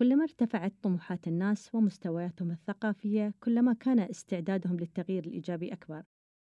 كلما 0.00 0.22
ارتفعت 0.22 0.72
طموحات 0.82 1.28
الناس 1.28 1.74
ومستوياتهم 1.74 2.50
الثقافية 2.50 3.34
كلما 3.40 3.72
كان 3.72 3.98
استعدادهم 3.98 4.76
للتغيير 4.76 5.26
الإيجابي 5.26 5.72
أكبر. 5.72 6.02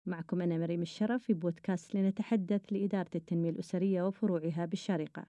معكم 0.07 0.43
أنا 0.43 0.59
مريم 0.59 0.83
الشرف 0.83 1.23
في 1.23 1.33
بودكاست 1.33 1.95
لنتحدث 1.95 2.73
لإدارة 2.73 3.11
التنمية 3.15 3.51
الأسرية 3.51 4.03
وفروعها 4.03 4.65
بالشارقة. 4.65 5.27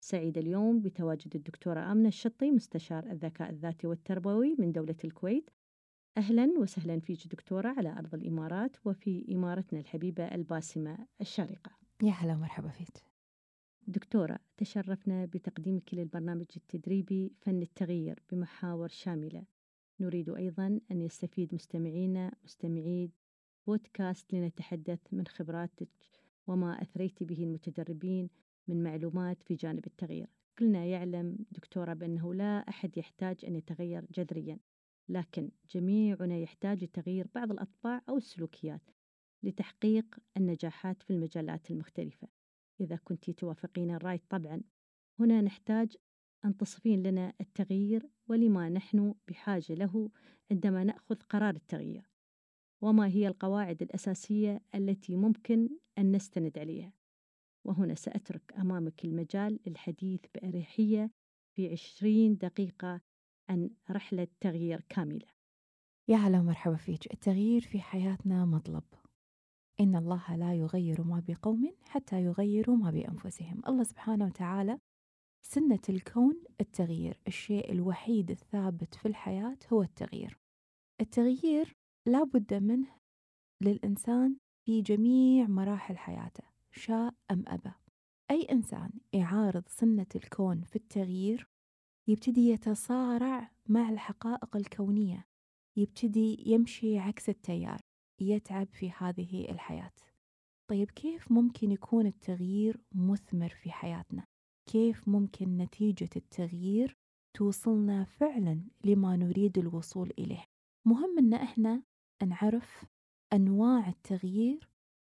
سعيد 0.00 0.38
اليوم 0.38 0.80
بتواجد 0.80 1.36
الدكتورة 1.36 1.92
آمنة 1.92 2.08
الشطي 2.08 2.50
مستشار 2.50 3.06
الذكاء 3.06 3.50
الذاتي 3.50 3.86
والتربوي 3.86 4.56
من 4.58 4.72
دولة 4.72 4.96
الكويت. 5.04 5.50
أهلا 6.18 6.54
وسهلا 6.58 7.00
فيك 7.00 7.26
دكتورة 7.26 7.68
على 7.68 7.92
أرض 7.92 8.14
الإمارات 8.14 8.76
وفي 8.84 9.26
إمارتنا 9.32 9.80
الحبيبة 9.80 10.24
الباسمة 10.24 10.98
الشارقة. 11.20 11.70
يا 12.02 12.10
هلا 12.10 12.32
ومرحبا 12.32 12.68
فيك. 12.68 13.15
دكتورة 13.88 14.38
تشرفنا 14.56 15.24
بتقديمك 15.24 15.94
للبرنامج 15.94 16.46
التدريبي 16.56 17.32
فن 17.40 17.62
التغيير 17.62 18.22
بمحاور 18.30 18.88
شاملة. 18.88 19.44
نريد 20.00 20.30
أيضا 20.30 20.80
أن 20.90 21.02
يستفيد 21.02 21.54
مستمعينا 21.54 22.32
مستمعي 22.44 23.10
بودكاست 23.66 24.34
لنتحدث 24.34 24.98
من 25.12 25.26
خبراتك 25.26 25.88
وما 26.46 26.82
أثريت 26.82 27.22
به 27.22 27.44
المتدربين 27.44 28.30
من 28.68 28.82
معلومات 28.82 29.42
في 29.42 29.54
جانب 29.54 29.86
التغيير. 29.86 30.28
كلنا 30.58 30.84
يعلم 30.84 31.38
دكتورة 31.50 31.92
بأنه 31.92 32.34
لا 32.34 32.68
أحد 32.68 32.98
يحتاج 32.98 33.44
أن 33.44 33.56
يتغير 33.56 34.06
جذريا 34.10 34.58
لكن 35.08 35.50
جميعنا 35.70 36.36
يحتاج 36.36 36.84
لتغيير 36.84 37.26
بعض 37.34 37.52
الأطباع 37.52 38.02
أو 38.08 38.16
السلوكيات 38.16 38.90
لتحقيق 39.42 40.16
النجاحات 40.36 41.02
في 41.02 41.10
المجالات 41.10 41.70
المختلفة. 41.70 42.35
إذا 42.80 42.96
كنت 42.96 43.30
توافقين 43.30 43.90
الرأي. 43.90 44.20
طبعا 44.28 44.60
هنا 45.20 45.40
نحتاج 45.40 45.96
أن 46.44 46.56
تصفين 46.56 47.02
لنا 47.02 47.32
التغيير 47.40 48.08
ولما 48.28 48.68
نحن 48.68 49.14
بحاجة 49.28 49.74
له 49.74 50.10
عندما 50.50 50.84
نأخذ 50.84 51.16
قرار 51.16 51.54
التغيير. 51.54 52.10
وما 52.80 53.06
هي 53.06 53.28
القواعد 53.28 53.82
الأساسية 53.82 54.60
التي 54.74 55.16
ممكن 55.16 55.68
أن 55.98 56.12
نستند 56.12 56.58
عليها؟ 56.58 56.92
وهنا 57.64 57.94
سأترك 57.94 58.52
أمامك 58.58 59.04
المجال 59.04 59.60
للحديث 59.66 60.20
بأريحية 60.34 61.10
في 61.56 61.72
عشرين 61.72 62.36
دقيقة 62.36 63.00
عن 63.48 63.70
رحلة 63.90 64.28
تغيير 64.40 64.80
كاملة. 64.88 65.26
يا 66.08 66.16
هلا 66.16 66.40
ومرحبا 66.40 66.76
فيك. 66.76 67.12
التغيير 67.12 67.60
في 67.60 67.80
حياتنا 67.80 68.44
مطلب. 68.44 68.84
إن 69.80 69.96
الله 69.96 70.36
لا 70.36 70.54
يغير 70.54 71.02
ما 71.02 71.22
بقوم 71.28 71.72
حتى 71.82 72.22
يغيروا 72.22 72.76
ما 72.76 72.90
بأنفسهم. 72.90 73.62
الله 73.68 73.82
سبحانه 73.82 74.24
وتعالى 74.26 74.78
سنة 75.42 75.80
الكون 75.88 76.42
التغيير. 76.60 77.20
الشيء 77.26 77.72
الوحيد 77.72 78.30
الثابت 78.30 78.94
في 78.94 79.08
الحياة 79.08 79.58
هو 79.72 79.82
التغيير. 79.82 80.38
التغيير 81.00 81.76
لا 82.06 82.24
بد 82.24 82.54
منه 82.54 82.96
للإنسان 83.62 84.36
في 84.66 84.82
جميع 84.82 85.46
مراحل 85.46 85.96
حياته 85.98 86.44
شاء 86.72 87.14
أم 87.30 87.44
أبى. 87.46 87.72
أي 88.30 88.42
إنسان 88.42 88.90
يعارض 89.12 89.68
سنة 89.68 90.06
الكون 90.16 90.62
في 90.62 90.76
التغيير 90.76 91.48
يبتدي 92.08 92.48
يتصارع 92.50 93.50
مع 93.68 93.90
الحقائق 93.90 94.56
الكونية 94.56 95.26
يبتدي 95.76 96.44
يمشي 96.46 96.98
عكس 96.98 97.28
التيار. 97.28 97.80
يتعب 98.20 98.68
في 98.72 98.90
هذه 98.98 99.50
الحياة. 99.50 99.92
طيب 100.70 100.90
كيف 100.90 101.32
ممكن 101.32 101.72
يكون 101.72 102.06
التغيير 102.06 102.80
مثمر 102.94 103.48
في 103.48 103.72
حياتنا؟ 103.72 104.24
كيف 104.70 105.08
ممكن 105.08 105.56
نتيجة 105.56 106.08
التغيير 106.16 106.96
توصلنا 107.34 108.04
فعلا 108.04 108.60
لما 108.84 109.16
نريد 109.16 109.58
الوصول 109.58 110.12
إليه؟ 110.18 110.44
مهم 110.86 111.18
أن 111.18 111.34
إحنا 111.34 111.82
نعرف 112.26 112.84
أنواع 113.32 113.88
التغيير 113.88 114.68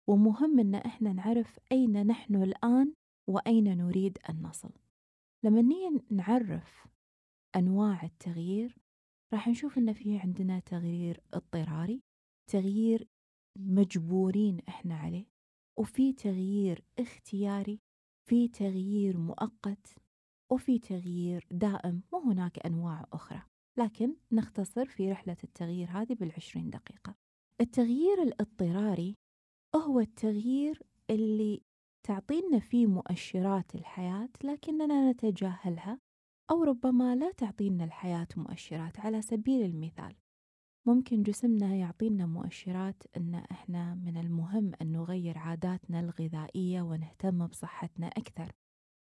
ومهم 0.10 0.60
أن 0.60 0.76
إحنا 0.76 1.14
نعرف 1.14 1.60
أين 1.72 2.08
نحن 2.08 2.36
الآن 2.36 2.94
وأين 3.30 3.78
نريد 3.78 4.18
أن 4.30 4.42
نصل. 4.42 4.72
لما 5.44 5.62
نعرف 6.12 6.88
أنواع 7.56 8.04
التغيير 8.04 8.78
راح 9.34 9.48
نشوف 9.48 9.78
أن 9.78 9.94
في 9.94 10.18
عندنا 10.18 10.60
تغيير 10.60 11.22
اضطراري 11.34 12.02
تغيير 12.48 13.08
مجبورين 13.60 14.60
إحنا 14.70 14.96
عليه 14.96 15.26
وفي 15.80 16.14
تغيير 16.14 16.84
اختياري 17.00 17.80
في 18.30 18.48
تغيير 18.48 19.18
مؤقت 19.18 19.96
وفي 20.52 20.80
تغيير 20.80 21.48
دائم 21.52 22.02
وهناك 22.12 22.66
أنواع 22.66 23.06
أخرى. 23.14 23.42
لكن 23.78 24.16
نختصر 24.32 24.86
في 24.86 25.12
رحلة 25.12 25.38
التغيير 25.44 25.90
هذه 25.90 26.14
بالعشرين 26.14 26.70
دقيقة. 26.70 27.16
التغيير 27.62 28.22
الاضطراري 28.22 29.16
هو 29.76 30.00
التغيير 30.00 30.84
اللي 31.10 31.62
تعطينا 32.08 32.60
فيه 32.60 32.88
مؤشرات 32.88 33.76
الحياة 33.76 34.30
لكننا 34.44 35.12
نتجاهلها 35.12 36.00
أو 36.52 36.64
ربما 36.64 37.16
لا 37.16 37.32
تعطينا 37.32 37.84
الحياة 37.84 38.28
مؤشرات 38.38 39.00
على 39.00 39.22
سبيل 39.22 39.66
المثال. 39.66 40.16
ممكن 40.88 41.24
جسمنا 41.24 41.76
يعطينا 41.76 42.26
مؤشرات 42.26 43.04
أن 43.18 43.36
إحنا 43.36 43.96
من 43.96 44.18
المهم 44.18 44.72
أن 44.82 44.92
نغير 44.92 45.38
عاداتنا 45.38 46.00
الغذائية 46.00 46.82
ونهتم 46.82 47.48
بصحتنا 47.48 48.08
أكثر. 48.08 48.52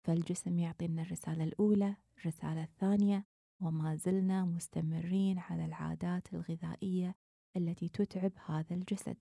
فالجسم 0.03 0.59
يعطينا 0.59 1.01
الرسالة 1.01 1.43
الأولى 1.43 1.95
الرسالة 2.17 2.63
الثانية 2.63 3.25
وما 3.61 3.95
زلنا 3.95 4.45
مستمرين 4.45 5.39
على 5.39 5.65
العادات 5.65 6.33
الغذائية 6.33 7.15
التي 7.57 7.89
تتعب 7.89 8.31
هذا 8.45 8.75
الجسد. 8.75 9.17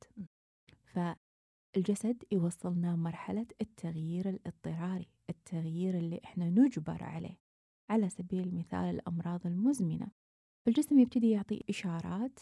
فالجسد 0.85 2.25
يوصلنا 2.33 2.97
مرحلة 2.97 3.47
التغيير 3.61 4.29
الاضطراري 4.29 5.09
التغيير 5.31 5.99
اللي 5.99 6.21
إحنا 6.25 6.51
نجبر 6.51 7.05
عليه 7.05 7.39
على 7.91 8.09
سبيل 8.09 8.49
المثال 8.49 8.85
الأمراض 8.95 9.47
المزمنة. 9.47 10.09
الجسم 10.69 10.99
يبتدي 10.99 11.31
يعطي 11.31 11.65
إشارات 11.71 12.41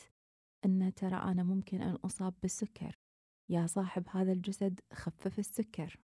أن 0.64 0.94
ترى 0.94 1.16
أنا 1.16 1.42
ممكن 1.42 1.82
أن 1.82 1.94
أصاب 1.94 2.34
بالسكر. 2.42 2.98
يا 3.50 3.66
صاحب 3.66 4.04
هذا 4.08 4.32
الجسد 4.32 4.80
خفف 4.92 5.38
السكر 5.38 6.00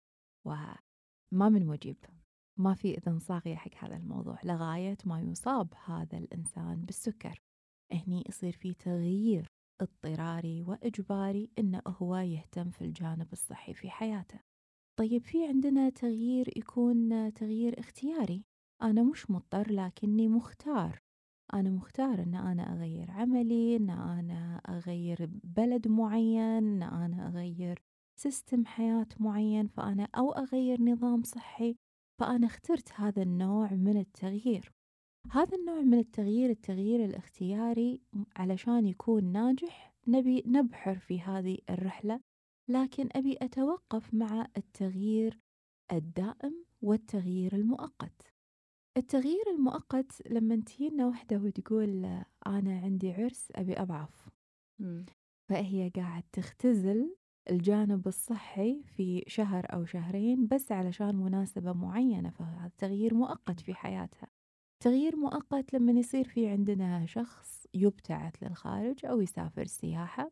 وما 0.45 1.49
من 1.49 1.65
مجيب 1.65 1.97
ما 2.59 2.73
في 2.73 2.97
إذن 2.97 3.19
صاغية 3.19 3.55
حق 3.55 3.75
هذا 3.77 3.97
الموضوع 3.97 4.39
لغاية 4.43 4.97
ما 5.05 5.21
يصاب 5.21 5.73
هذا 5.85 6.17
الإنسان 6.17 6.85
بالسكر. 6.85 7.41
هني 7.91 8.23
يصير 8.29 8.51
في 8.51 8.73
تغيير 8.73 9.47
اضطراري 9.81 10.61
وإجباري 10.61 11.49
إنه 11.59 11.81
هو 11.87 12.15
يهتم 12.15 12.69
في 12.69 12.81
الجانب 12.81 13.33
الصحي 13.33 13.73
في 13.73 13.89
حياته. 13.89 14.39
طيب 14.99 15.23
في 15.23 15.47
عندنا 15.47 15.89
تغيير 15.89 16.57
يكون 16.57 17.33
تغيير 17.33 17.79
اختياري. 17.79 18.43
أنا 18.81 19.03
مش 19.03 19.31
مضطر 19.31 19.71
لكني 19.71 20.27
مختار. 20.27 21.01
أنا 21.53 21.69
مختار 21.69 22.23
إن 22.23 22.35
أنا 22.35 22.73
أغير 22.73 23.11
عملي 23.11 23.75
إن 23.75 23.89
أنا 23.89 24.61
أغير 24.69 25.29
بلد 25.43 25.87
معين 25.87 26.83
إن 26.83 26.83
أنا 26.83 27.27
أغير 27.27 27.81
سيستم 28.19 28.65
حياة 28.65 29.07
معين 29.19 29.67
فأنا 29.67 30.07
أو 30.15 30.31
أغير 30.31 30.81
نظام 30.81 31.23
صحي. 31.23 31.75
فأنا 32.19 32.47
اخترت 32.47 32.91
هذا 32.95 33.21
النوع 33.23 33.73
من 33.73 33.97
التغيير. 33.97 34.71
هذا 35.31 35.57
النوع 35.57 35.81
من 35.81 35.99
التغيير 35.99 36.49
التغيير 36.49 37.05
الاختياري 37.05 38.01
علشان 38.35 38.85
يكون 38.85 39.31
ناجح 39.31 39.93
نبي 40.07 40.43
نبحر 40.45 40.95
في 40.95 41.21
هذه 41.21 41.57
الرحلة. 41.69 42.19
لكن 42.69 43.09
أبي 43.11 43.37
أتوقف 43.41 44.13
مع 44.13 44.47
التغيير 44.57 45.39
الدائم 45.91 46.65
والتغيير 46.81 47.55
المؤقت. 47.55 48.33
التغيير 48.97 49.49
المؤقت 49.49 50.27
لما 50.27 50.55
تجينا 50.55 51.07
وحدة 51.07 51.37
وتقول 51.37 52.05
أنا 52.47 52.79
عندي 52.79 53.11
عرس 53.11 53.51
أبي 53.55 53.81
أضعف. 53.81 54.29
فهي 55.49 55.89
قاعد 55.89 56.23
تختزل 56.33 57.15
الجانب 57.49 58.07
الصحي 58.07 58.83
في 58.83 59.23
شهر 59.27 59.65
أو 59.73 59.85
شهرين 59.85 60.47
بس 60.47 60.71
علشان 60.71 61.15
مناسبة 61.15 61.73
معينة 61.73 62.29
فهذا 62.29 62.71
تغيير 62.77 63.13
مؤقت 63.13 63.59
في 63.59 63.73
حياتها. 63.73 64.27
تغيير 64.83 65.15
مؤقت 65.15 65.73
لما 65.73 65.91
يصير 65.91 66.23
في 66.27 66.47
عندنا 66.47 67.05
شخص 67.05 67.67
يبتعث 67.73 68.43
للخارج 68.43 69.05
أو 69.05 69.21
يسافر 69.21 69.65
سياحة 69.65 70.31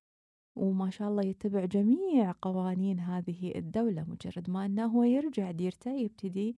وما 0.57 0.89
شاء 0.89 1.10
الله 1.10 1.24
يتبع 1.25 1.65
جميع 1.65 2.33
قوانين 2.42 3.00
هذه 3.00 3.51
الدولة 3.56 4.03
مجرد 4.03 4.50
ما 4.50 4.65
أنه 4.65 4.86
هو 4.86 5.03
يرجع 5.03 5.51
ديرته 5.51 5.92
يبتدي 5.92 6.57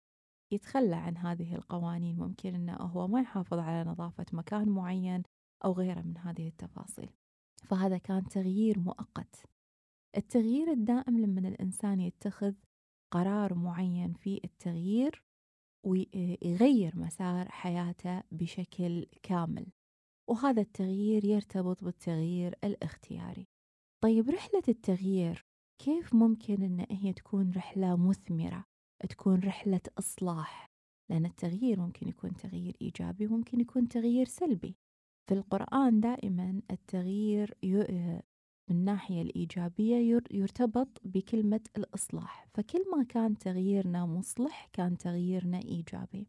يتخلى 0.52 0.96
عن 0.96 1.18
هذه 1.18 1.56
القوانين 1.56 2.18
ممكن 2.18 2.56
أنه 2.56 2.74
هو 2.74 3.08
ما 3.08 3.22
يحافظ 3.22 3.60
على 3.60 3.90
نظافة 3.90 4.26
مكان 4.34 4.70
معين 4.70 5.24
أو 5.66 5.72
غيره 5.72 6.02
من 6.02 6.18
هذه 6.18 6.48
التفاصيل. 6.48 7.10
فهذا 7.64 7.98
كان 7.98 8.28
تغيير 8.28 8.80
مؤقت. 8.80 9.46
التغيير 10.18 10.72
الدائم 10.72 11.18
لما 11.18 11.48
الإنسان 11.48 12.00
يتخذ 12.00 12.54
قرار 13.14 13.54
معين 13.54 14.14
في 14.14 14.42
التغيير 14.44 15.24
ويغير 15.86 16.96
مسار 16.96 17.50
حياته 17.50 18.24
بشكل 18.32 19.06
كامل. 19.24 19.68
وهذا 20.30 20.62
التغيير 20.62 21.26
يرتبط 21.26 21.84
بالتغيير 21.84 22.56
الاختياري. 22.64 23.48
طيب 24.04 24.30
رحلة 24.30 24.64
التغيير 24.68 25.46
كيف 25.80 26.16
ممكن 26.16 26.64
أن 26.64 26.86
هي 26.90 27.14
تكون 27.14 27.52
رحلة 27.52 27.96
مثمرة؟ 27.96 28.66
تكون 29.10 29.40
رحلة 29.40 29.82
إصلاح 30.00 30.68
لأن 31.10 31.26
التغيير 31.26 31.80
ممكن 31.80 32.08
يكون 32.08 32.36
تغيير 32.36 32.76
إيجابي 32.82 33.28
وممكن 33.28 33.60
يكون 33.60 33.88
تغيير 33.88 34.26
سلبي. 34.26 34.76
في 35.28 35.34
القرآن 35.34 36.00
دائما 36.00 36.62
التغيير 36.72 37.58
من 37.64 38.22
الناحية 38.72 39.22
الإيجابية 39.22 40.22
يرتبط 40.32 41.02
بكلمة 41.04 41.62
الإصلاح. 41.78 42.48
فكل 42.54 42.84
ما 42.92 43.04
كان 43.04 43.38
تغييرنا 43.38 44.06
مصلح 44.06 44.70
كان 44.74 44.98
تغييرنا 44.98 45.58
إيجابي. 45.60 46.28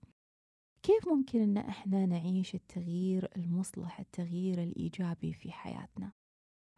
كيف 0.83 1.09
ممكن 1.09 1.41
أن 1.41 1.57
إحنا 1.57 2.07
نعيش 2.07 2.55
التغيير 2.55 3.31
المصلح 3.37 4.01
التغيير 4.01 4.63
الإيجابي 4.63 5.33
في 5.33 5.53
حياتنا؟ 5.53 6.13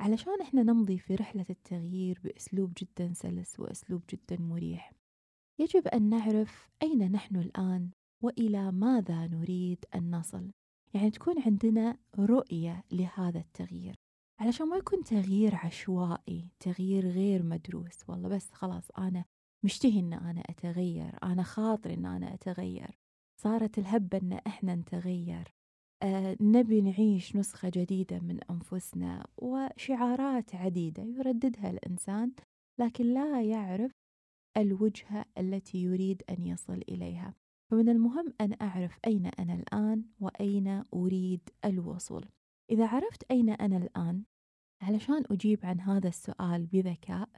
علشان 0.01 0.41
إحنا 0.41 0.63
نمضي 0.63 0.99
في 0.99 1.15
رحلة 1.15 1.47
التغيير 1.51 2.21
بأسلوب 2.25 2.73
جدا 2.79 3.13
سلس 3.13 3.61
وأسلوب 3.61 4.03
جدا 4.11 4.43
مريح 4.43 4.93
يجب 5.61 5.89
أن 5.89 6.03
نعرف 6.09 6.69
أين 6.83 7.13
نحن 7.13 7.37
الآن 7.37 7.91
وإلى 8.23 8.73
ماذا 8.73 9.27
نريد 9.27 9.85
أن 9.95 10.11
نصل. 10.17 10.51
يعني 10.95 11.11
تكون 11.11 11.43
عندنا 11.43 11.97
رؤية 12.19 12.85
لهذا 12.93 13.39
التغيير. 13.39 13.95
علشان 14.41 14.69
ما 14.69 14.77
يكون 14.77 15.05
تغيير 15.05 15.55
عشوائي 15.55 16.49
تغيير 16.61 17.07
غير 17.09 17.43
مدروس. 17.43 18.09
والله 18.09 18.29
بس 18.29 18.53
خلاص 18.53 18.91
أنا 18.99 19.25
مشتهي 19.65 20.01
أن 20.01 20.13
أنا 20.13 20.41
أتغير. 20.41 21.19
أنا 21.23 21.43
خاطر 21.43 21.95
أن 21.95 22.07
أنا 22.07 22.35
أتغير. 22.35 22.99
صارت 23.41 23.79
الهبة 23.79 24.19
أن 24.19 24.33
إحنا 24.33 24.75
نتغير. 24.75 25.55
آه 26.03 26.37
نبي 26.41 26.81
نعيش 26.81 27.37
نسخة 27.37 27.71
جديدة 27.75 28.19
من 28.19 28.41
أنفسنا 28.51 29.27
وشعارات 29.37 30.55
عديدة 30.55 31.03
يرددها 31.03 31.71
الإنسان 31.71 32.33
لكن 32.79 33.15
لا 33.15 33.43
يعرف 33.43 34.00
الوجهة 34.57 35.25
التي 35.39 35.83
يريد 35.83 36.23
أن 36.31 36.47
يصل 36.47 36.83
إليها. 36.89 37.35
فمن 37.71 37.89
المهم 37.89 38.35
أن 38.41 38.57
أعرف 38.63 38.99
أين 39.07 39.27
أنا 39.27 39.55
الآن 39.55 40.05
وأين 40.21 40.85
أريد 40.95 41.49
الوصول. 41.65 42.29
إذا 42.71 42.87
عرفت 42.87 43.23
أين 43.31 43.51
أنا 43.51 43.77
الآن 43.77 44.23
علشان 44.83 45.25
أجيب 45.31 45.67
عن 45.67 45.81
هذا 45.81 46.09
السؤال 46.09 46.67
بذكاء 46.67 47.29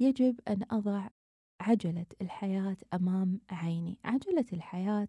يجب 0.00 0.40
أن 0.48 0.62
أضع 0.70 1.08
عجلة 1.60 2.06
الحياة 2.22 2.76
أمام 2.94 3.40
عيني. 3.50 3.98
عجلة 4.04 4.46
الحياة 4.52 5.08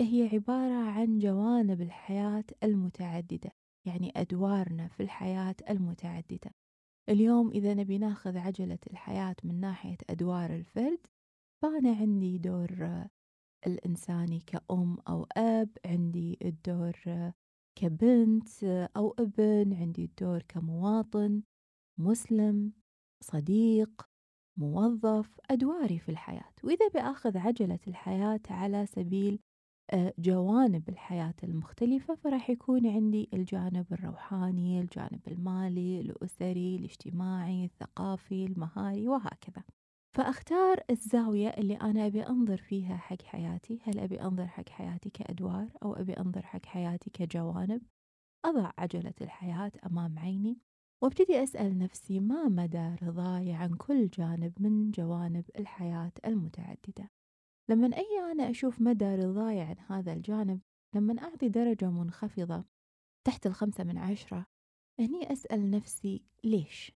هي 0.00 0.28
عبارة 0.32 0.90
عن 0.90 1.18
جوانب 1.18 1.80
الحياة 1.80 2.44
المتعددة 2.62 3.52
يعني 3.86 4.12
أدوارنا 4.16 4.88
في 4.88 5.02
الحياة 5.02 5.56
المتعددة. 5.70 6.50
اليوم 7.10 7.50
إذا 7.50 7.74
نبي 7.74 7.98
ناخذ 7.98 8.38
عجلة 8.38 8.78
الحياة 8.90 9.36
من 9.44 9.60
ناحية 9.60 9.96
أدوار 10.10 10.54
الفرد 10.54 11.06
فأنا 11.62 11.92
عندي 11.92 12.38
دور 12.38 13.06
الإنساني 13.66 14.40
كأم 14.40 14.98
أو 15.08 15.26
أب 15.36 15.68
عندي 15.86 16.38
الدور 16.42 16.92
كبنت 17.78 18.64
أو 18.96 19.14
ابن 19.18 19.74
عندي 19.74 20.04
الدور 20.04 20.42
كمواطن 20.42 21.42
مسلم 21.98 22.72
صديق 23.20 24.08
موظف 24.56 25.40
أدواري 25.50 25.98
في 25.98 26.08
الحياة. 26.08 26.52
وإذا 26.64 26.88
بأخذ 26.88 27.38
عجلة 27.38 27.78
الحياة 27.88 28.40
على 28.50 28.86
سبيل 28.86 29.34
آه، 29.34 29.49
جوانب 30.18 30.88
الحياة 30.88 31.34
المختلفة 31.44 32.14
فراح 32.14 32.50
يكون 32.50 32.86
عندي 32.86 33.28
الجانب 33.34 33.86
الروحاني 33.92 34.80
الجانب 34.80 35.20
المالي 35.28 36.00
الأسري 36.00 36.76
الاجتماعي 36.76 37.64
الثقافي 37.64 38.44
المهاري 38.44 39.08
وهكذا. 39.08 39.64
فأختار 40.16 40.80
الزاوية 40.90 41.48
اللي 41.48 41.74
أنا 41.74 42.06
أبي 42.06 42.22
أنظر 42.22 42.56
فيها 42.56 42.96
حق 42.96 43.22
حياتي. 43.22 43.78
هل 43.82 43.98
أبي 43.98 44.22
أنظر 44.22 44.46
حق 44.46 44.68
حياتي 44.68 45.10
كأدوار 45.10 45.68
أو 45.82 45.94
أبي 45.94 46.12
أنظر 46.12 46.42
حق 46.42 46.66
حياتي 46.66 47.10
كجوانب؟ 47.10 47.82
أضع 48.44 48.70
عجلة 48.78 49.14
الحياة 49.20 49.72
أمام 49.86 50.18
عيني 50.18 50.58
وأبتدي 51.02 51.42
أسأل 51.42 51.78
نفسي 51.78 52.20
ما 52.20 52.48
مدى 52.48 52.96
رضاي 53.02 53.52
عن 53.52 53.74
كل 53.74 54.08
جانب 54.08 54.52
من 54.60 54.90
جوانب 54.90 55.44
الحياة 55.58 56.12
المتعددة. 56.26 57.10
لما 57.70 57.96
أي 57.96 58.32
أنا 58.32 58.50
أشوف 58.50 58.80
مدى 58.80 59.14
رضاي 59.14 59.60
عن 59.60 59.76
هذا 59.86 60.12
الجانب 60.12 60.60
لما 60.94 61.22
أعطي 61.22 61.48
درجة 61.48 61.90
منخفضة 61.90 62.64
تحت 63.26 63.46
الخمسة 63.46 63.84
من 63.84 63.98
عشرة 63.98 64.46
هني 65.00 65.32
أسأل 65.32 65.70
نفسي 65.70 66.22
ليش؟ 66.44 66.92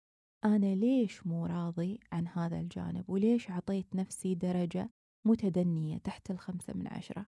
أنا 0.46 0.76
ليش 0.76 1.28
مو 1.28 1.46
راضي 1.46 2.00
عن 2.12 2.28
هذا 2.28 2.60
الجانب؟ 2.60 3.10
وليش 3.10 3.52
عطيت 3.52 3.96
نفسي 3.96 4.36
درجة 4.36 4.90
متدنية 5.26 5.98
تحت 5.98 6.32
الخمسة 6.32 6.74
من 6.74 6.88
عشرة؟ 6.88 7.26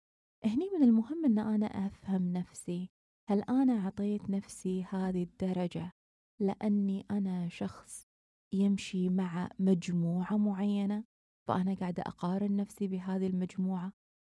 هني 0.45 0.69
من 0.69 0.83
المهم 0.83 1.25
أن 1.25 1.39
أنا 1.39 1.65
أفهم 1.65 2.33
نفسي 2.33 2.89
هل 3.29 3.41
أنا 3.41 3.73
عطيت 3.73 4.29
نفسي 4.29 4.83
هذه 4.83 5.23
الدرجة 5.23 5.91
لأني 6.39 7.05
أنا 7.11 7.49
شخص 7.49 8.07
يمشي 8.53 9.09
مع 9.09 9.49
مجموعة 9.59 10.37
معينة؟ 10.37 11.03
فأنا 11.49 11.73
قاعدة 11.73 12.03
أقارن 12.03 12.55
نفسي 12.55 12.87
بهذه 12.87 13.27
المجموعة 13.27 13.91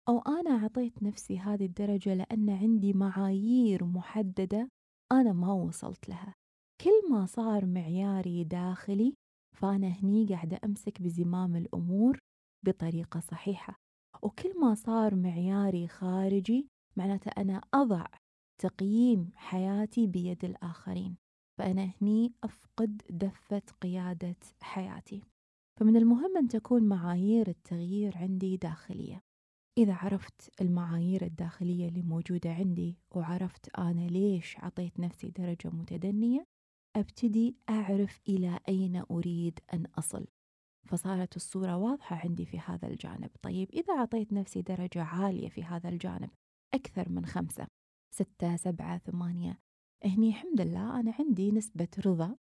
أو 0.08 0.18
أنا 0.18 0.50
أعطيت 0.50 1.02
نفسي 1.02 1.38
هذه 1.38 1.64
الدرجة 1.64 2.14
لأن 2.14 2.50
عندي 2.50 2.92
معايير 2.92 3.84
محددة 3.84 4.68
أنا 5.12 5.32
ما 5.32 5.52
وصلت 5.52 6.08
لها. 6.08 6.34
كل 6.80 7.10
ما 7.10 7.26
صار 7.26 7.66
معياري 7.66 8.44
داخلي 8.44 9.14
فأنا 9.56 9.88
هني 9.88 10.26
قاعدة 10.26 10.58
أمسك 10.64 11.02
بزمام 11.02 11.56
الأمور 11.56 12.18
بطريقة 12.66 13.20
صحيحة. 13.20 13.74
وكل 14.22 14.60
ما 14.60 14.74
صار 14.74 15.14
معياري 15.14 15.88
خارجي 15.88 16.68
معناته 16.96 17.28
أنا 17.38 17.60
أضع 17.74 18.06
تقييم 18.62 19.30
حياتي 19.34 20.06
بيد 20.06 20.44
الآخرين 20.44 21.16
فأنا 21.58 21.90
هني 22.00 22.32
أفقد 22.44 23.02
دفة 23.10 23.62
قيادة 23.80 24.36
حياتي. 24.62 25.22
فمن 25.82 25.96
المهم 25.96 26.36
أن 26.36 26.48
تكون 26.48 26.82
معايير 26.82 27.48
التغيير 27.48 28.18
عندي 28.18 28.56
داخلية. 28.56 29.22
إذا 29.78 29.94
عرفت 29.94 30.60
المعايير 30.60 31.24
الداخلية 31.24 31.88
اللي 31.88 32.02
موجودة 32.02 32.52
عندي 32.52 32.98
وعرفت 33.10 33.78
أنا 33.78 34.06
ليش 34.08 34.56
عطيت 34.58 35.00
نفسي 35.00 35.30
درجة 35.30 35.70
متدنية 35.70 36.46
أبتدي 36.96 37.56
أعرف 37.68 38.20
إلى 38.28 38.58
أين 38.68 39.02
أريد 39.10 39.58
أن 39.74 39.86
أصل. 39.98 40.26
فصارت 40.86 41.36
الصورة 41.36 41.76
واضحة 41.76 42.16
عندي 42.16 42.46
في 42.46 42.58
هذا 42.58 42.88
الجانب. 42.88 43.30
طيب 43.42 43.70
إذا 43.70 43.94
أعطيت 43.94 44.32
نفسي 44.32 44.62
درجة 44.62 45.02
عالية 45.02 45.48
في 45.48 45.64
هذا 45.64 45.88
الجانب 45.88 46.30
أكثر 46.74 47.08
من 47.08 47.26
خمسة 47.26 47.66
ستة 48.14 48.56
سبعة 48.56 48.98
ثمانية 48.98 49.58
هني 50.04 50.28
الحمد 50.28 50.60
لله 50.60 51.00
أنا 51.00 51.14
عندي 51.18 51.52
نسبة 51.52 51.88
رضا 52.06 52.36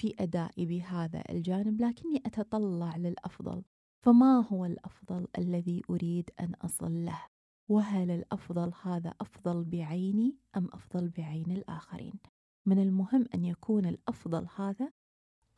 في 0.00 0.14
أدائي 0.18 0.66
بهذا 0.66 1.22
الجانب 1.30 1.80
لكني 1.80 2.22
أتطلع 2.26 2.96
للأفضل. 2.96 3.62
فما 4.02 4.46
هو 4.52 4.64
الأفضل 4.64 5.26
الذي 5.38 5.82
أريد 5.90 6.30
أن 6.40 6.54
أصل 6.54 7.04
له؟ 7.04 7.22
وهل 7.68 8.10
الأفضل 8.10 8.72
هذا 8.82 9.14
أفضل 9.20 9.64
بعيني 9.64 10.36
أم 10.56 10.68
أفضل 10.72 11.08
بعين 11.08 11.50
الآخرين؟ 11.50 12.12
من 12.66 12.78
المهم 12.78 13.26
أن 13.34 13.44
يكون 13.44 13.86
الأفضل 13.86 14.46
هذا 14.56 14.92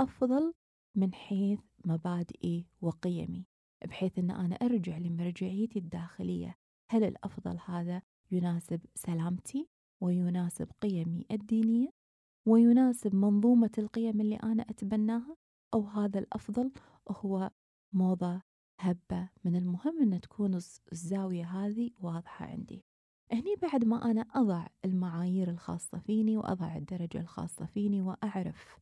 أفضل 0.01 0.55
من 0.95 1.15
حيث 1.15 1.61
مبادئي 1.85 2.67
وقيمي 2.81 3.47
بحيث 3.85 4.19
أن 4.19 4.31
أنا 4.31 4.55
أرجع 4.55 4.99
لمرجعيتي 4.99 5.79
الداخلية. 5.79 6.57
هل 6.91 7.05
الأفضل 7.05 7.59
هذا 7.65 8.03
يناسب 8.31 8.81
سلامتي 8.95 9.69
ويناسب 10.01 10.69
قيمي 10.81 11.27
الدينية؟ 11.31 12.02
ويناسب 12.47 13.15
منظومة 13.15 13.71
القيم 13.79 14.21
اللي 14.21 14.37
أنا 14.37 14.63
أتبناها 14.63 15.37
أو 15.75 15.87
هذا 15.87 16.19
الأفضل 16.19 16.73
هو 17.09 17.51
موضة 17.93 18.43
هبة 18.81 19.29
من 19.45 19.57
المهم 19.57 20.03
أن 20.03 20.21
تكون 20.21 20.55
الزاوية 20.93 21.45
هذه 21.45 21.91
واضحة 22.01 22.47
عندي. 22.47 22.85
هني 23.33 23.57
بعد 23.63 23.85
ما 23.85 24.11
أنا 24.11 24.21
أضع 24.21 24.67
المعايير 24.85 25.51
الخاصة 25.51 25.99
فيني 25.99 26.37
وأضع 26.37 26.77
الدرجة 26.77 27.21
الخاصة 27.21 27.67
فيني 27.67 28.03
وأعرف 28.03 28.79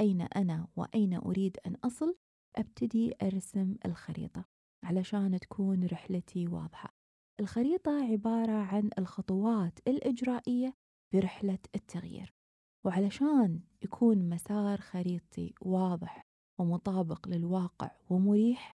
أين 0.00 0.20
أنا 0.36 0.68
وأين 0.76 1.14
أريد 1.14 1.56
أن 1.66 1.74
أصل 1.84 2.16
أبتدي 2.56 3.14
أرسم 3.22 3.76
الخريطة 3.86 4.44
علشان 4.84 5.40
تكون 5.40 5.86
رحلتي 5.86 6.48
واضحة. 6.48 6.94
الخريطة 7.40 7.92
عبارة 8.12 8.52
عن 8.52 8.90
الخطوات 8.98 9.78
الإجرائية 9.88 10.74
برحلة 11.14 11.58
التغيير. 11.74 12.34
وعلشان 12.86 13.60
يكون 13.82 14.28
مسار 14.28 14.80
خريطي 14.80 15.54
واضح 15.60 16.22
ومطابق 16.60 17.28
للواقع 17.28 17.90
ومريح 18.10 18.72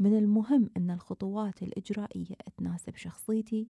من 0.00 0.18
المهم 0.18 0.70
أن 0.76 0.90
الخطوات 0.90 1.62
الإجرائية 1.62 2.36
تناسب 2.56 2.96
شخصيتي 2.96 3.68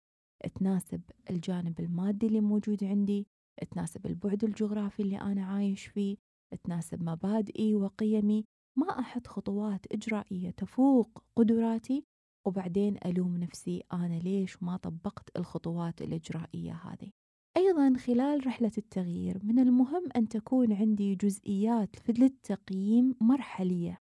تناسب 0.55 1.01
الجانب 1.29 1.79
المادي 1.79 2.27
اللي 2.27 2.41
موجود 2.41 2.83
عندي 2.83 3.27
تناسب 3.71 4.05
البعد 4.05 4.43
الجغرافي 4.43 5.01
اللي 5.01 5.21
أنا 5.21 5.45
عايش 5.45 5.85
فيه 5.85 6.17
تناسب 6.63 7.03
مبادئي 7.03 7.75
وقيمي. 7.75 8.45
ما 8.77 8.99
أحط 8.99 9.27
خطوات 9.27 9.93
إجرائية 9.93 10.49
تفوق 10.49 11.23
قدراتي 11.35 12.05
وبعدين 12.47 12.97
ألوم 13.05 13.37
نفسي 13.37 13.83
أنا 13.93 14.19
ليش 14.19 14.63
ما 14.63 14.77
طبقت 14.77 15.37
الخطوات 15.37 16.01
الإجرائية 16.01 16.73
هذه. 16.73 17.11
أيضا 17.57 17.93
خلال 17.97 18.47
رحلة 18.47 18.71
التغيير 18.77 19.39
من 19.43 19.59
المهم 19.59 20.09
أن 20.15 20.27
تكون 20.27 20.73
عندي 20.73 21.15
جزئيات 21.15 22.09
للتقييم 22.09 23.15
مرحلية. 23.21 23.97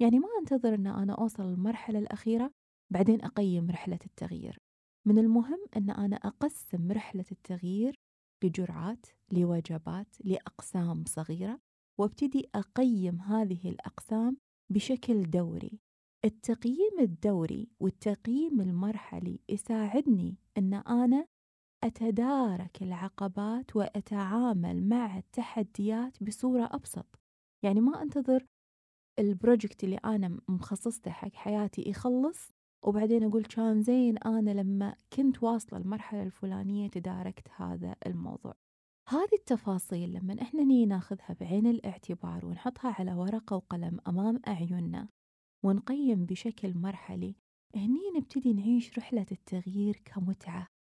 يعني 0.00 0.18
ما 0.18 0.28
أنتظر 0.40 0.74
أن 0.74 0.86
أنا 0.86 1.12
أوصل 1.12 1.42
للمرحلة 1.42 1.98
الأخيرة 1.98 2.50
بعدين 2.90 3.24
أقيم 3.24 3.70
رحلة 3.70 3.98
التغيير. 4.06 4.58
من 5.06 5.18
المهم 5.18 5.58
أن 5.76 5.90
أنا 5.90 6.16
أقسم 6.16 6.92
رحلة 6.92 7.24
التغيير 7.32 7.94
لجرعات 8.44 9.06
لوجبات 9.32 10.16
لأقسام 10.24 11.04
صغيرة 11.06 11.60
وأبتدي 11.98 12.50
أقيم 12.54 13.20
هذه 13.20 13.68
الأقسام 13.68 14.36
بشكل 14.70 15.30
دوري. 15.30 15.80
التقييم 16.24 17.00
الدوري 17.00 17.68
والتقييم 17.80 18.60
المرحلي 18.60 19.40
يساعدني 19.48 20.36
أن 20.58 20.74
أنا 20.74 21.26
أتدارك 21.84 22.82
العقبات 22.82 23.76
وأتعامل 23.76 24.88
مع 24.88 25.18
التحديات 25.18 26.22
بصورة 26.22 26.68
أبسط. 26.72 27.20
يعني 27.64 27.80
ما 27.80 28.02
أنتظر 28.02 28.46
البروجكت 29.18 29.84
اللي 29.84 29.96
أنا 29.96 30.40
مخصصته 30.48 31.10
حق 31.10 31.34
حياتي 31.34 31.84
يخلص 31.90 32.52
وبعدين 32.84 33.24
أقول 33.24 33.44
كان 33.44 33.82
زين 33.82 34.18
أنا 34.18 34.50
لما 34.50 34.96
كنت 35.12 35.42
واصلة 35.42 35.78
المرحلة 35.78 36.22
الفلانية 36.22 36.88
تداركت 36.88 37.48
هذا 37.56 37.96
الموضوع. 38.06 38.54
هذه 39.08 39.34
التفاصيل 39.38 40.12
لما 40.12 40.42
إحنا 40.42 40.62
نيجي 40.64 40.86
ناخذها 40.86 41.36
بعين 41.40 41.66
الاعتبار 41.66 42.46
ونحطها 42.46 42.94
على 42.98 43.14
ورقة 43.14 43.56
وقلم 43.56 44.00
أمام 44.08 44.40
أعيننا 44.48 45.08
ونقيم 45.64 46.26
بشكل 46.26 46.78
مرحلي 46.78 47.34
هني 47.76 48.00
نبتدي 48.16 48.52
نعيش 48.52 48.98
رحلة 48.98 49.26
التغيير 49.32 50.02
كمتعة. 50.04 50.75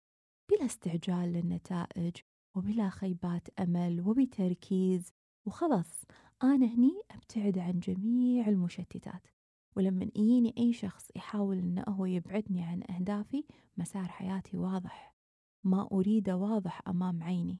بلا 0.49 0.65
استعجال 0.65 1.33
للنتائج 1.33 2.15
وبلا 2.55 2.89
خيبات 2.89 3.47
أمل 3.59 4.01
وبتركيز 4.01 5.13
وخلص 5.45 6.05
أنا 6.43 6.65
هني 6.65 7.01
أبتعد 7.11 7.57
عن 7.57 7.79
جميع 7.79 8.47
المشتتات. 8.47 9.27
ولما 9.75 10.03
يجيني 10.03 10.53
أي 10.57 10.73
شخص 10.73 11.07
يحاول 11.15 11.57
أنه 11.57 11.83
هو 11.89 12.05
يبعدني 12.05 12.63
عن 12.63 12.83
أهدافي 12.89 13.45
مسار 13.77 14.07
حياتي 14.07 14.57
واضح. 14.57 15.15
ما 15.63 15.87
أريده 15.91 16.37
واضح 16.37 16.81
أمام 16.87 17.23
عيني. 17.23 17.59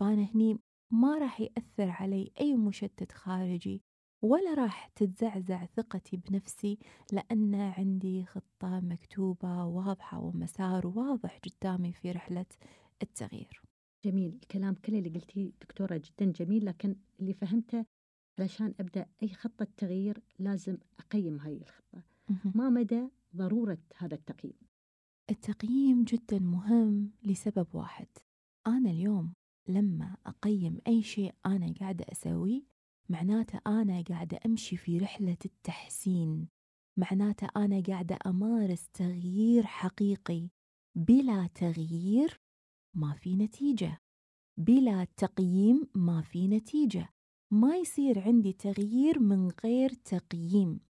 فأنا 0.00 0.28
هني 0.34 0.58
ما 0.90 1.18
راح 1.18 1.40
يأثر 1.40 1.90
علي 1.90 2.32
أي 2.40 2.56
مشتت 2.56 3.12
خارجي 3.12 3.82
ولا 4.22 4.54
راح 4.54 4.86
تتزعزع 4.86 5.66
ثقتي 5.66 6.16
بنفسي 6.16 6.78
لأن 7.12 7.54
عندي 7.54 8.24
خطة 8.24 8.80
مكتوبة 8.80 9.64
واضحة 9.64 10.18
ومسار 10.18 10.86
واضح 10.86 11.38
قدامي 11.38 11.92
في 11.92 12.12
رحلة 12.12 12.46
التغيير. 13.02 13.62
جميل 14.04 14.38
الكلام 14.42 14.74
كله 14.74 14.98
اللي 14.98 15.08
قلتيه 15.10 15.52
دكتورة 15.60 15.96
جدا 15.96 16.32
جميل 16.32 16.66
لكن 16.66 16.96
اللي 17.20 17.34
فهمته 17.34 17.84
علشان 18.38 18.74
أبدأ 18.80 19.06
أي 19.22 19.28
خطة 19.28 19.66
تغيير 19.76 20.22
لازم 20.38 20.78
أقيم 20.98 21.40
هاي 21.40 21.56
الخطة. 21.56 22.02
ما 22.54 22.70
مدى 22.70 23.08
ضرورة 23.36 23.78
هذا 23.96 24.14
التقييم؟ 24.14 24.58
التقييم 25.30 26.04
جدا 26.04 26.38
مهم 26.38 27.10
لسبب 27.22 27.66
واحد. 27.72 28.06
أنا 28.66 28.90
اليوم 28.90 29.32
لما 29.68 30.16
أقيم 30.26 30.78
أي 30.86 31.02
شيء 31.02 31.34
أنا 31.46 31.74
قاعدة 31.80 32.04
أسويه 32.12 32.62
معناته 33.10 33.60
أنا 33.66 34.02
قاعدة 34.02 34.40
أمشي 34.46 34.76
في 34.76 34.98
رحلة 34.98 35.36
التحسين. 35.44 36.48
معناته 36.96 37.48
أنا 37.56 37.82
قاعدة 37.82 38.18
أمارس 38.26 38.88
تغيير 38.88 39.66
حقيقي. 39.66 40.48
بلا 40.96 41.46
تغيير 41.46 42.40
ما 42.96 43.12
في 43.12 43.36
نتيجة. 43.36 43.98
بلا 44.58 45.06
تقييم 45.16 45.88
ما 45.94 46.22
في 46.22 46.48
نتيجة. 46.48 47.08
ما 47.52 47.76
يصير 47.76 48.20
عندي 48.20 48.52
تغيير 48.52 49.18
من 49.18 49.50
غير 49.64 49.90
تقييم. 49.90 50.80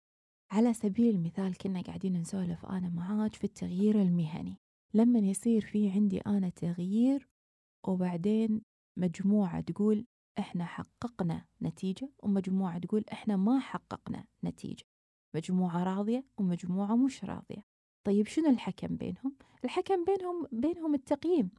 على 0.50 0.74
سبيل 0.74 1.14
المثال 1.14 1.56
كنا 1.56 1.82
قاعدين 1.82 2.20
نسولف 2.20 2.66
أنا 2.66 2.88
معاك 2.88 3.34
في 3.34 3.44
التغيير 3.44 4.02
المهني. 4.02 4.56
لما 4.94 5.18
يصير 5.18 5.60
في 5.60 5.90
عندي 5.90 6.18
أنا 6.20 6.48
تغيير 6.48 7.28
وبعدين 7.86 8.62
مجموعة 8.98 9.60
تقول 9.60 10.06
إحنا 10.38 10.64
حققنا 10.64 11.44
نتيجة 11.62 12.10
ومجموعة 12.22 12.78
تقول 12.78 13.04
إحنا 13.12 13.36
ما 13.36 13.58
حققنا 13.58 14.24
نتيجة. 14.44 14.84
مجموعة 15.34 15.84
راضية 15.84 16.24
ومجموعة 16.38 16.96
مش 16.96 17.24
راضية. 17.24 17.64
طيب 18.04 18.26
شنو 18.26 18.50
الحكم 18.50 18.96
بينهم؟ 18.96 19.36
الحكم 19.64 20.04
بينهم 20.04 20.46
بينهم 20.52 20.94
التقييم. 20.94 21.50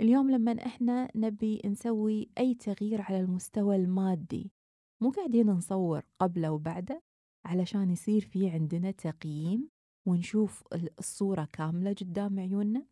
اليوم 0.00 0.30
لما 0.30 0.66
إحنا 0.66 1.08
نبي 1.14 1.62
نسوي 1.64 2.30
أي 2.38 2.54
تغيير 2.54 3.02
على 3.02 3.20
المستوى 3.20 3.76
المادي 3.76 4.52
مو 5.00 5.10
قاعدين 5.10 5.46
نصور 5.46 6.02
قبله 6.20 6.52
وبعده 6.52 7.02
علشان 7.44 7.90
يصير 7.90 8.20
في 8.20 8.50
عندنا 8.50 8.90
تقييم 8.90 9.68
ونشوف 10.06 10.64
الصورة 10.98 11.48
كاملة 11.52 11.92
قدام 11.92 12.40
عيوننا؟ 12.40 12.86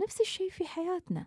نفس 0.00 0.20
الشيء 0.20 0.50
في 0.50 0.66
حياتنا. 0.66 1.26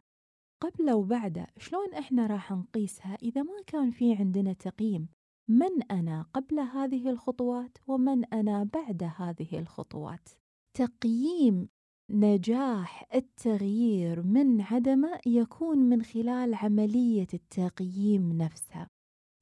قبله 0.65 0.95
وبعده 0.95 1.47
شلون 1.57 1.93
إحنا 1.93 2.27
راح 2.27 2.51
نقيسها 2.51 3.17
إذا 3.23 3.43
ما 3.43 3.53
كان 3.67 3.91
في 3.91 4.13
عندنا 4.13 4.53
تقييم؟ 4.53 5.07
من 5.49 5.83
أنا 5.91 6.21
قبل 6.33 6.59
هذه 6.59 7.09
الخطوات 7.09 7.77
ومن 7.87 8.25
أنا 8.25 8.63
بعد 8.63 9.11
هذه 9.17 9.59
الخطوات؟ 9.59 10.29
تقييم 10.77 11.69
نجاح 12.11 13.07
التغيير 13.15 14.23
من 14.23 14.61
عدمه 14.61 15.19
يكون 15.25 15.77
من 15.77 16.03
خلال 16.03 16.55
عملية 16.55 17.27
التقييم 17.33 18.33
نفسها. 18.33 18.87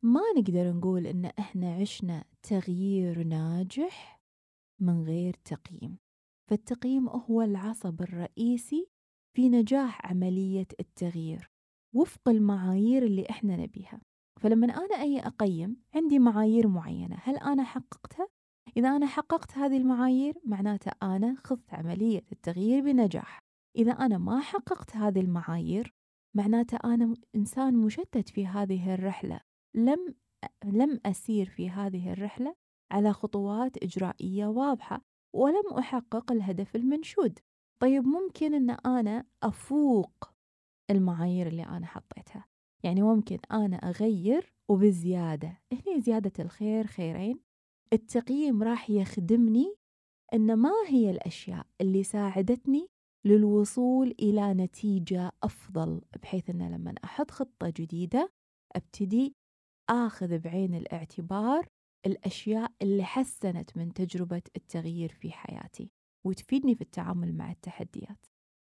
ما 0.03 0.21
نقدر 0.37 0.73
نقول 0.73 1.07
إن 1.07 1.25
إحنا 1.25 1.75
عشنا 1.75 2.23
تغيير 2.41 3.23
ناجح 3.23 4.21
من 4.79 5.03
غير 5.03 5.33
تقييم. 5.33 5.97
فالتقييم 6.49 7.09
هو 7.09 7.41
العصب 7.41 8.01
الرئيسي 8.01 8.87
في 9.35 9.49
نجاح 9.49 10.05
عملية 10.05 10.67
التغيير 10.79 11.51
وفق 11.95 12.29
المعايير 12.29 13.03
اللي 13.03 13.29
إحنا 13.29 13.55
نبيها. 13.55 14.01
فلما 14.39 14.65
أنا 14.65 15.01
أي 15.01 15.19
أقيم 15.19 15.77
عندي 15.95 16.19
معايير 16.19 16.67
معينة 16.67 17.15
هل 17.21 17.37
أنا 17.37 17.63
حققتها؟ 17.63 18.27
إذا 18.77 18.95
أنا 18.95 19.05
حققت 19.05 19.57
هذه 19.57 19.77
المعايير 19.77 20.33
معناته 20.45 20.91
أنا 21.03 21.35
خضت 21.43 21.73
عملية 21.73 22.21
التغيير 22.31 22.81
بنجاح. 22.83 23.39
إذا 23.75 23.91
أنا 23.91 24.17
ما 24.17 24.39
حققت 24.39 24.95
هذه 24.95 25.19
المعايير 25.19 25.93
معناته 26.35 26.77
أنا 26.83 27.15
إنسان 27.35 27.77
مشتت 27.77 28.29
في 28.29 28.47
هذه 28.47 28.93
الرحلة. 28.93 29.39
لم 29.75 30.15
لم 30.65 30.99
أسير 31.05 31.45
في 31.49 31.69
هذه 31.69 32.13
الرحلة 32.13 32.55
على 32.91 33.13
خطوات 33.13 33.83
إجرائية 33.83 34.45
واضحة 34.45 35.01
ولم 35.35 35.73
أحقق 35.79 36.31
الهدف 36.31 36.75
المنشود. 36.75 37.39
طيب 37.83 38.07
ممكن 38.07 38.53
أن 38.53 38.69
أنا 38.69 39.25
أفوق 39.43 40.33
المعايير 40.91 41.47
اللي 41.47 41.63
أنا 41.63 41.85
حطيتها. 41.85 42.45
يعني 42.83 43.01
ممكن 43.01 43.37
أنا 43.51 43.75
أغير 43.75 44.53
وبزيادة. 44.69 45.61
هني 45.73 46.01
زيادة 46.01 46.31
الخير 46.39 46.87
خيرين. 46.87 47.39
التقييم 47.93 48.63
راح 48.63 48.89
يخدمني 48.89 49.75
أن 50.33 50.55
ما 50.55 50.71
هي 50.87 51.11
الأشياء 51.11 51.65
اللي 51.81 52.03
ساعدتني 52.03 52.87
للوصول 53.25 54.15
إلى 54.19 54.53
نتيجة 54.53 55.31
أفضل 55.43 56.01
بحيث 56.21 56.49
أن 56.49 56.71
لما 56.71 56.95
أحط 57.03 57.31
خطة 57.31 57.69
جديدة 57.69 58.31
أبتدي 58.75 59.35
آخذ 59.89 60.39
بعين 60.39 60.75
الاعتبار 60.75 61.67
الأشياء 62.05 62.71
اللي 62.81 63.03
حسنت 63.03 63.77
من 63.77 63.93
تجربة 63.93 64.41
التغيير 64.55 65.11
في 65.11 65.31
حياتي. 65.31 65.91
وتفيدني 66.23 66.75
في 66.75 66.81
التعامل 66.81 67.37
مع 67.37 67.51
التحديات. 67.51 68.25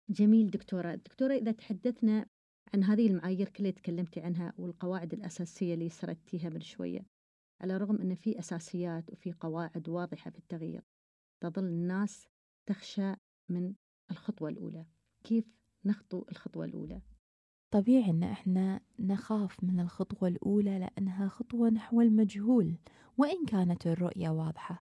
جميل 0.09 0.51
دكتورة. 0.51 0.95
دكتورة 0.95 1.35
إذا 1.35 1.53
تحدثنا 1.53 2.27
عن 2.75 2.85
هذه 2.85 3.07
المعايير 3.07 3.49
كلها 3.49 3.71
تكلمتي 3.71 4.21
عنها 4.21 4.53
والقواعد 4.59 5.13
الأساسية 5.13 5.75
اللي 5.75 5.89
سردتيها 5.89 6.49
من 6.49 6.61
شوية. 6.61 7.07
على 7.61 7.77
الرغم 7.77 7.97
أن 7.97 8.15
في 8.15 8.39
أساسيات 8.39 9.11
وفي 9.11 9.33
قواعد 9.33 9.89
واضحة 9.89 10.31
في 10.31 10.39
التغيير 10.39 10.83
تظل 11.41 11.65
الناس 11.65 12.29
تخشى 12.67 13.15
من 13.49 13.75
الخطوة 14.11 14.49
الأولى. 14.49 14.87
كيف 15.25 15.45
نخطو 15.85 16.25
الخطوة 16.31 16.65
الأولى؟ 16.65 17.03
طبيعي 17.71 18.11
أن 18.11 18.23
إحنا 18.23 18.81
نخاف 18.99 19.65
من 19.65 19.81
الخطوة 19.81 20.29
الأولى 20.29 20.79
لأنها 20.79 21.29
خطوة 21.29 21.71
نحو 21.71 22.01
المجهول 22.01 22.79
وإن 23.19 23.47
كانت 23.47 23.87
الرؤية 23.87 24.29
واضحة. 24.29 24.84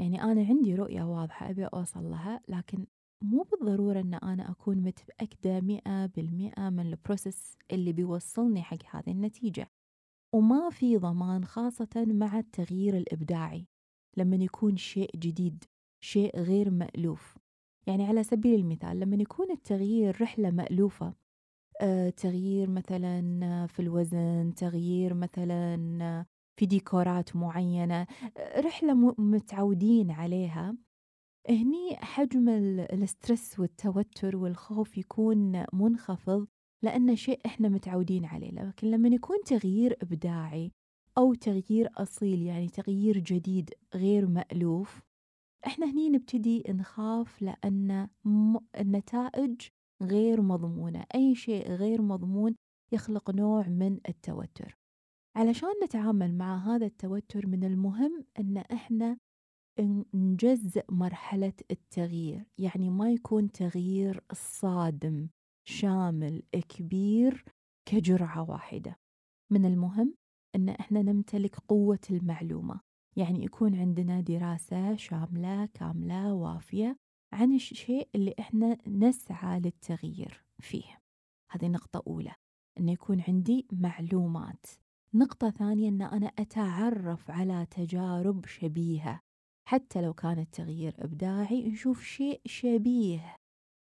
يعني 0.00 0.22
أنا 0.22 0.46
عندي 0.46 0.74
رؤية 0.74 1.02
واضحة 1.02 1.50
أبي 1.50 1.64
أوصل 1.64 2.10
لها 2.10 2.40
لكن 2.48 2.86
مو 3.24 3.42
بالضرورة 3.42 4.00
أن 4.00 4.14
أنا 4.14 4.50
أكون 4.50 4.76
متأكدة 4.76 5.60
مئة 5.60 6.06
بالمئة 6.06 6.70
من 6.70 6.86
البروسيس 6.86 7.56
اللي 7.72 7.92
بيوصلني 7.92 8.62
حق 8.62 8.78
هذه 8.90 9.10
النتيجة. 9.10 9.70
وما 10.34 10.70
في 10.70 10.96
ضمان 10.96 11.44
خاصة 11.44 11.88
مع 11.96 12.38
التغيير 12.38 12.96
الإبداعي 12.96 13.66
لما 14.16 14.36
يكون 14.36 14.76
شيء 14.76 15.10
جديد 15.16 15.64
شيء 16.04 16.38
غير 16.38 16.70
مألوف. 16.70 17.38
يعني 17.86 18.06
على 18.06 18.22
سبيل 18.22 18.60
المثال 18.60 19.00
لما 19.00 19.16
يكون 19.16 19.50
التغيير 19.50 20.22
رحلة 20.22 20.50
مألوفة 20.50 21.14
آه، 21.80 22.10
تغيير 22.10 22.70
مثلا 22.70 23.66
في 23.66 23.80
الوزن 23.80 24.54
تغيير 24.56 25.14
مثلا 25.14 26.26
في 26.58 26.66
ديكورات 26.66 27.36
معينة 27.36 28.06
رحلة 28.56 28.94
متعودين 29.18 30.10
عليها. 30.10 30.76
هني 31.50 31.96
حجم 31.96 32.48
الاسترس 32.48 33.60
والتوتر 33.60 34.36
والخوف 34.36 34.98
يكون 34.98 35.64
منخفض 35.72 36.46
لأنه 36.82 37.14
شيء 37.14 37.40
إحنا 37.46 37.68
متعودين 37.68 38.24
عليه 38.24 38.50
لكن 38.50 38.90
لما 38.90 39.08
يكون 39.08 39.36
تغيير 39.46 39.96
إبداعي 40.02 40.72
أو 41.18 41.34
تغيير 41.34 41.88
أصيل 41.96 42.42
يعني 42.42 42.68
تغيير 42.68 43.18
جديد 43.18 43.70
غير 43.94 44.26
مألوف 44.26 45.00
إحنا 45.66 45.90
هني 45.90 46.08
نبتدي 46.08 46.62
نخاف 46.68 47.42
لأن 47.42 48.08
النتائج 48.80 49.68
غير 50.02 50.42
مضمونة 50.42 51.04
أي 51.14 51.34
شيء 51.34 51.72
غير 51.72 52.02
مضمون 52.02 52.54
يخلق 52.92 53.30
نوع 53.30 53.68
من 53.68 54.00
التوتر. 54.08 54.77
علشان 55.36 55.68
نتعامل 55.84 56.34
مع 56.34 56.56
هذا 56.56 56.86
التوتر 56.86 57.46
من 57.46 57.64
المهم 57.64 58.24
أن 58.38 58.56
إحنا 58.56 59.18
نجزء 60.14 60.84
مرحلة 60.88 61.52
التغيير 61.70 62.44
يعني 62.58 62.90
ما 62.90 63.10
يكون 63.12 63.52
تغيير 63.52 64.24
صادم 64.32 65.28
شامل 65.68 66.42
كبير 66.68 67.44
كجرعة 67.88 68.50
واحدة. 68.50 68.98
من 69.50 69.64
المهم 69.64 70.14
أن 70.54 70.68
إحنا 70.68 71.02
نمتلك 71.02 71.56
قوة 71.58 71.98
المعلومة 72.10 72.80
يعني 73.16 73.44
يكون 73.44 73.74
عندنا 73.74 74.20
دراسة 74.20 74.96
شاملة 74.96 75.66
كاملة 75.66 76.34
وافية 76.34 76.96
عن 77.32 77.52
الشيء 77.54 78.08
اللي 78.14 78.34
إحنا 78.38 78.78
نسعى 78.88 79.60
للتغيير 79.60 80.44
فيه. 80.60 81.00
هذه 81.50 81.68
نقطة 81.68 82.02
أولى 82.06 82.34
أن 82.80 82.88
يكون 82.88 83.20
عندي 83.28 83.66
معلومات. 83.72 84.66
نقطة 85.14 85.50
ثانية 85.50 85.88
أن 85.88 86.02
أنا 86.02 86.26
أتعرف 86.26 87.30
على 87.30 87.66
تجارب 87.70 88.46
شبيهة. 88.46 89.20
حتى 89.68 90.02
لو 90.02 90.14
كان 90.14 90.38
التغيير 90.38 90.94
إبداعي 90.98 91.68
نشوف 91.68 92.02
شيء 92.02 92.40
شبيه 92.46 93.36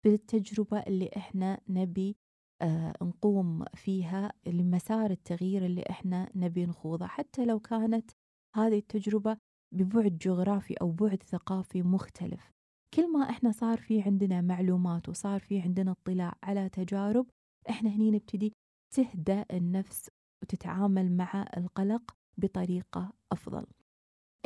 بالتجربة 0.04 0.78
اللي 0.78 1.10
إحنا 1.16 1.60
نبي 1.68 2.16
آه 2.62 2.94
نقوم 3.02 3.64
فيها 3.74 4.32
لمسار 4.46 5.10
التغيير 5.10 5.66
اللي 5.66 5.82
إحنا 5.90 6.30
نبي 6.34 6.66
نخوضه. 6.66 7.06
حتى 7.06 7.44
لو 7.44 7.60
كانت 7.60 8.10
هذه 8.56 8.78
التجربة 8.78 9.36
ببعد 9.74 10.18
جغرافي 10.18 10.74
أو 10.74 10.92
بعد 10.92 11.22
ثقافي 11.22 11.82
مختلف. 11.82 12.50
كل 12.94 13.12
ما 13.12 13.30
إحنا 13.30 13.52
صار 13.52 13.78
في 13.78 14.02
عندنا 14.02 14.40
معلومات 14.40 15.08
وصار 15.08 15.40
في 15.40 15.60
عندنا 15.60 15.90
اطلاع 15.90 16.34
على 16.42 16.68
تجارب 16.68 17.26
إحنا 17.70 17.90
هني 17.90 18.10
نبتدي 18.10 18.52
تهدأ 18.94 19.44
النفس 19.52 20.10
وتتعامل 20.44 21.16
مع 21.16 21.46
القلق 21.56 22.16
بطريقة 22.38 23.12
أفضل. 23.32 23.66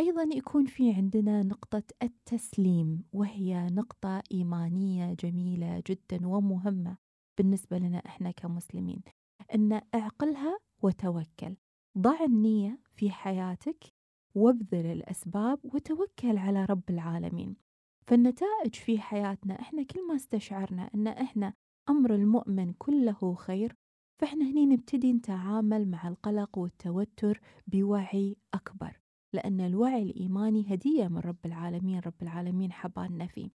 أيضا 0.00 0.22
يكون 0.22 0.66
في 0.66 0.92
عندنا 0.92 1.42
نقطة 1.42 1.82
التسليم 2.02 3.04
وهي 3.12 3.66
نقطة 3.66 4.22
إيمانية 4.32 5.14
جميلة 5.14 5.82
جدا 5.86 6.26
ومهمة 6.26 6.96
بالنسبة 7.38 7.78
لنا 7.78 7.98
إحنا 7.98 8.30
كمسلمين 8.30 9.02
أن 9.54 9.80
أعقلها 9.94 10.58
وتوكل. 10.82 11.56
ضع 11.98 12.24
النية 12.24 12.78
في 12.94 13.10
حياتك 13.10 13.84
وابذل 14.34 14.86
الأسباب 14.86 15.60
وتوكل 15.64 16.38
على 16.38 16.64
رب 16.64 16.90
العالمين. 16.90 17.56
فالنتائج 18.06 18.74
في 18.74 18.98
حياتنا 18.98 19.60
إحنا 19.60 19.82
كل 19.82 20.06
ما 20.08 20.14
استشعرنا 20.16 20.90
أن 20.94 21.06
إحنا 21.06 21.54
أمر 21.88 22.14
المؤمن 22.14 22.72
كله 22.72 23.34
خير 23.34 23.76
فإحنا 24.18 24.44
هني 24.44 24.66
نبتدي 24.66 25.12
نتعامل 25.12 25.90
مع 25.90 26.08
القلق 26.08 26.58
والتوتر 26.58 27.40
بوعي 27.66 28.36
أكبر 28.54 29.00
لأن 29.32 29.60
الوعي 29.60 30.02
الإيماني 30.02 30.74
هدية 30.74 31.08
من 31.08 31.18
رب 31.18 31.46
العالمين 31.46 32.00
رب 32.00 32.22
العالمين 32.22 32.72
حبالنا 32.72 33.26
فيه. 33.26 33.50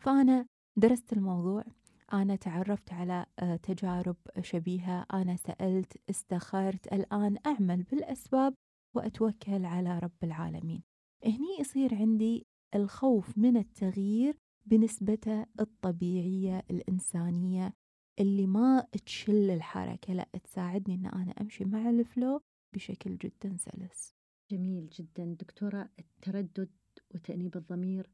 فأنا 0.00 0.46
درست 0.76 1.12
الموضوع 1.12 1.64
أنا 2.12 2.36
تعرفت 2.36 2.92
على 2.92 3.26
آه، 3.38 3.56
تجارب 3.56 4.16
شبيهة 4.40 5.06
أنا 5.12 5.36
سألت 5.36 5.96
استخرت 6.10 6.92
الآن 6.92 7.36
أعمل 7.46 7.82
بالأسباب 7.82 8.54
وأتوكل 8.96 9.64
على 9.64 9.98
رب 9.98 10.24
العالمين. 10.24 10.82
هني 11.24 11.58
يصير 11.60 11.94
عندي 11.94 12.46
الخوف 12.74 13.38
من 13.38 13.56
التغيير 13.56 14.36
بنسبته 14.66 15.46
الطبيعية 15.60 16.62
الإنسانية 16.70 17.72
اللي 18.20 18.46
ما 18.46 18.86
تشل 19.06 19.50
الحركة 19.50 20.12
لأ 20.14 20.28
تساعدني 20.44 20.94
أن 20.94 21.06
أنا 21.06 21.32
أمشي 21.32 21.64
مع 21.64 21.90
الفلو 21.90 22.40
بشكل 22.74 23.16
جدا 23.16 23.56
سلس. 23.56 24.14
جميل 24.50 24.88
جدا. 24.88 25.24
دكتورة 25.40 25.90
التردد 25.98 26.70
وتأنيب 27.14 27.56
الضمير 27.56 28.10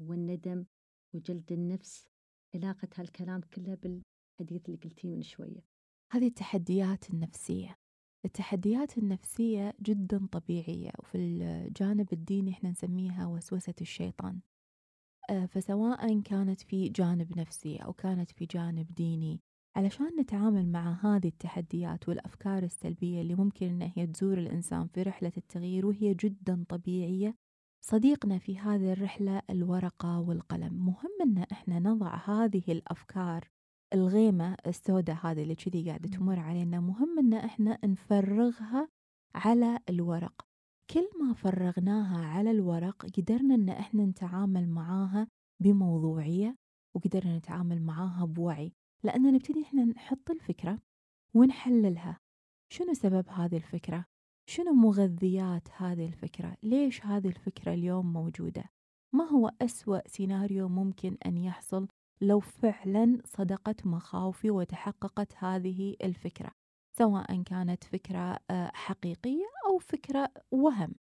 والندم 0.00 0.64
وجلد 1.14 1.52
النفس 1.52 2.08
علاقة 2.54 2.88
هالكلام 2.96 3.40
كله 3.40 3.74
بالحديث 3.74 4.66
اللي 4.66 4.78
قلتيه 4.84 5.08
من 5.08 5.22
شوية. 5.22 5.64
هذه 6.12 6.26
التحديات 6.26 7.10
النفسية. 7.10 7.78
التحديات 8.24 8.98
النفسية 8.98 9.74
جدا 9.82 10.26
طبيعية 10.26 10.90
وفي 10.98 11.18
الجانب 11.18 12.12
الديني 12.12 12.50
إحنا 12.50 12.70
نسميها 12.70 13.26
وسوسة 13.26 13.74
الشيطان. 13.80 14.40
فسواء 15.48 16.20
كانت 16.20 16.60
في 16.60 16.88
جانب 16.88 17.38
نفسي 17.38 17.76
أو 17.76 17.92
كانت 17.92 18.30
في 18.30 18.46
جانب 18.46 18.94
ديني 18.94 19.40
علشان 19.76 20.20
نتعامل 20.20 20.68
مع 20.68 20.98
هذه 21.02 21.28
التحديات 21.28 22.08
والأفكار 22.08 22.62
السلبية 22.62 23.20
اللي 23.20 23.34
ممكن 23.34 23.66
أن 23.66 23.90
هي 23.96 24.06
تزور 24.06 24.38
الإنسان 24.38 24.86
في 24.86 25.02
رحلة 25.02 25.32
التغيير 25.36 25.86
وهي 25.86 26.14
جدا 26.14 26.64
طبيعية 26.68 27.34
صديقنا 27.84 28.38
في 28.38 28.58
هذه 28.58 28.92
الرحلة 28.92 29.42
الورقة 29.50 30.20
والقلم. 30.20 30.86
مهم 30.86 31.10
أن 31.22 31.38
إحنا 31.52 31.78
نضع 31.78 32.14
هذه 32.14 32.62
الأفكار 32.68 33.48
الغيمة 33.94 34.56
السوداء 34.66 35.16
هذه 35.22 35.42
اللي 35.42 35.54
كذي 35.54 35.88
قاعدة 35.88 36.08
تمر 36.08 36.38
علينا 36.38 36.80
مهم 36.80 37.18
أن 37.18 37.34
إحنا 37.34 37.78
نفرغها 37.84 38.88
على 39.34 39.78
الورق. 39.88 40.46
كل 40.90 41.08
ما 41.20 41.32
فرغناها 41.32 42.26
على 42.26 42.50
الورق 42.50 43.06
قدرنا 43.06 43.54
أن 43.54 43.68
إحنا 43.68 44.06
نتعامل 44.06 44.68
معاها 44.68 45.28
بموضوعية 45.62 46.56
وقدرنا 46.96 47.38
نتعامل 47.38 47.82
معاها 47.82 48.24
بوعي 48.24 48.72
لأن 49.04 49.34
نبتدي 49.34 49.62
إحنا 49.62 49.84
نحط 49.84 50.30
الفكرة 50.30 50.78
ونحللها 51.34 52.18
شنو 52.72 52.94
سبب 52.94 53.28
هذه 53.28 53.56
الفكرة؟ 53.56 54.04
شنو 54.50 54.72
مغذيات 54.72 55.68
هذه 55.76 56.06
الفكرة؟ 56.06 56.56
ليش 56.62 57.06
هذه 57.06 57.28
الفكرة 57.28 57.74
اليوم 57.74 58.12
موجودة؟ 58.12 58.64
ما 59.14 59.24
هو 59.24 59.52
أسوأ 59.62 60.08
سيناريو 60.08 60.68
ممكن 60.68 61.16
أن 61.26 61.36
يحصل 61.36 61.88
لو 62.20 62.40
فعلا 62.40 63.18
صدقت 63.24 63.86
مخاوفي 63.86 64.50
وتحققت 64.50 65.34
هذه 65.36 65.96
الفكرة 66.04 66.50
سواء 66.98 67.42
كانت 67.42 67.84
فكرة 67.84 68.38
آه، 68.50 68.70
حقيقية 68.74 69.44
أو 69.66 69.78
فكرة 69.78 70.32
وهم. 70.50 70.94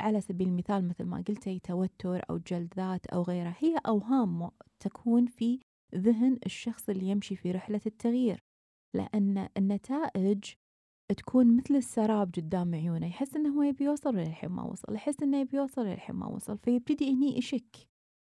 على 0.00 0.20
سبيل 0.20 0.48
المثال 0.48 0.88
مثل 0.88 1.04
ما 1.04 1.24
قلتي 1.28 1.58
توتر 1.58 2.22
أو 2.30 2.38
جلد 2.38 2.74
ذات 2.76 3.06
أو 3.06 3.22
غيرها 3.22 3.56
هي 3.58 3.78
أوهام 3.86 4.50
تكون 4.80 5.26
في 5.26 5.60
ذهن 5.94 6.38
الشخص 6.46 6.88
اللي 6.88 7.08
يمشي 7.08 7.36
في 7.36 7.52
رحلة 7.52 7.80
التغيير. 7.86 8.44
لأن 8.96 9.48
النتائج 9.56 10.44
تكون 11.16 11.56
مثل 11.56 11.76
السراب 11.76 12.32
قدام 12.36 12.74
عيونه 12.74 13.06
يحس 13.06 13.36
إنه 13.36 13.58
هو 13.58 13.62
يبي 13.62 13.84
يوصل 13.84 14.16
للحين 14.16 14.50
ما 14.50 14.62
وصل 14.62 14.94
يحس 14.94 15.22
إنه 15.22 15.40
يبي 15.40 15.56
يوصل 15.56 15.86
للحين 15.86 16.16
ما 16.16 16.26
وصل 16.26 16.58
فيبتدي 16.58 17.12
هني 17.14 17.38
يشك. 17.38 17.76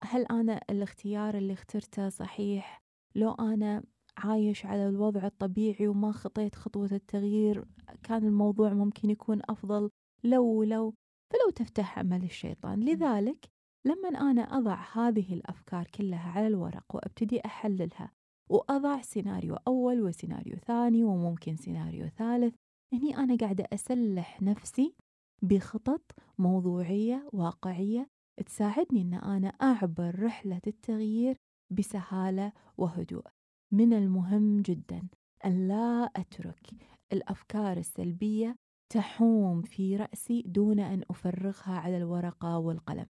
هل 0.04 0.26
أنا 0.26 0.60
الاختيار 0.70 1.36
اللي 1.38 1.52
اخترته 1.52 2.08
صحيح؟ 2.08 2.82
لو 3.14 3.32
أنا 3.32 3.82
عايش 4.18 4.66
على 4.66 4.88
الوضع 4.88 5.26
الطبيعي 5.26 5.88
وما 5.88 6.12
خطيت 6.12 6.54
خطوة 6.54 6.88
التغيير 6.92 7.64
كان 8.02 8.24
الموضوع 8.24 8.72
ممكن 8.72 9.10
يكون 9.10 9.40
أفضل 9.48 9.90
لو 10.24 10.62
لو 10.62 10.94
فلو 11.32 11.50
تفتح 11.50 11.98
عمل 11.98 12.24
الشيطان. 12.24 12.80
لذلك 12.80 13.48
لما 13.86 14.08
أنا 14.08 14.42
أضع 14.42 14.84
هذه 14.92 15.34
الأفكار 15.34 15.86
كلها 15.86 16.30
على 16.30 16.46
الورق 16.46 16.94
وأبتدي 16.94 17.40
أحللها 17.44 18.12
وأضع 18.50 19.00
سيناريو 19.00 19.54
أول 19.54 20.02
وسيناريو 20.02 20.56
ثاني 20.56 21.04
وممكن 21.04 21.56
سيناريو 21.56 22.08
ثالث 22.08 22.54
هني 22.92 23.16
أنا 23.16 23.36
قاعدة 23.36 23.68
أسلح 23.72 24.42
نفسي 24.42 24.94
بخطط 25.42 26.12
موضوعية 26.38 27.28
واقعية 27.32 28.08
تساعدني 28.46 29.00
أن 29.02 29.14
أنا 29.14 29.48
أعبر 29.48 30.22
رحلة 30.22 30.60
التغيير 30.66 31.36
بسهالة 31.70 32.52
وهدوء. 32.78 33.35
من 33.72 33.92
المهم 33.92 34.62
جدا 34.62 35.08
أن 35.44 35.68
لا 35.68 36.10
أترك 36.16 36.70
الأفكار 37.12 37.76
السلبية 37.76 38.56
تحوم 38.92 39.62
في 39.62 39.96
رأسي 39.96 40.42
دون 40.42 40.80
أن 40.80 41.02
أفرغها 41.10 41.78
على 41.78 41.96
الورقة 41.96 42.58
والقلم. 42.58 43.06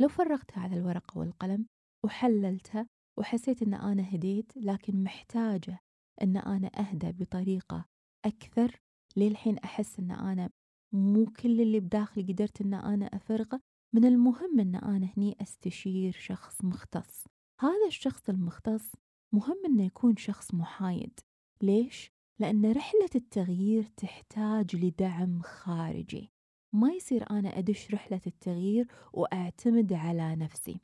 لو 0.00 0.08
فرغتها 0.08 0.60
على 0.60 0.76
الورقة 0.76 1.18
والقلم 1.18 1.66
وحللتها 2.04 2.86
وحسيت 3.18 3.62
أن 3.62 3.74
أنا 3.74 4.14
هديت 4.14 4.52
لكن 4.56 5.04
محتاجة 5.04 5.78
أن 6.22 6.36
أنا 6.36 6.70
أهدى 6.78 7.12
بطريقة 7.12 7.84
أكثر 8.24 8.80
للحين 9.16 9.58
أحس 9.58 9.98
أن 9.98 10.10
أنا 10.10 10.50
مو 10.94 11.26
كل 11.26 11.60
اللي 11.60 11.80
بداخلي 11.80 12.32
قدرت 12.32 12.60
أن 12.60 12.74
أنا 12.74 13.06
أفرغه. 13.06 13.60
من 13.94 14.04
المهم 14.04 14.60
أن 14.60 14.74
أنا 14.74 15.08
هني 15.16 15.36
أستشير 15.40 16.12
شخص 16.12 16.64
مختص. 16.64 17.24
هذا 17.60 17.86
الشخص 17.86 18.28
المختص 18.28 18.92
مهم 19.32 19.56
أنه 19.66 19.84
يكون 19.84 20.16
شخص 20.16 20.54
محايد. 20.54 21.20
ليش؟ 21.62 22.12
لأن 22.40 22.72
رحلة 22.72 23.10
التغيير 23.14 23.82
تحتاج 23.82 24.76
لدعم 24.76 25.40
خارجي. 25.42 26.32
ما 26.74 26.92
يصير 26.92 27.30
أنا 27.30 27.58
أدش 27.58 27.94
رحلة 27.94 28.20
التغيير 28.26 28.86
وأعتمد 29.12 29.92
على 29.92 30.36
نفسي. 30.36 30.80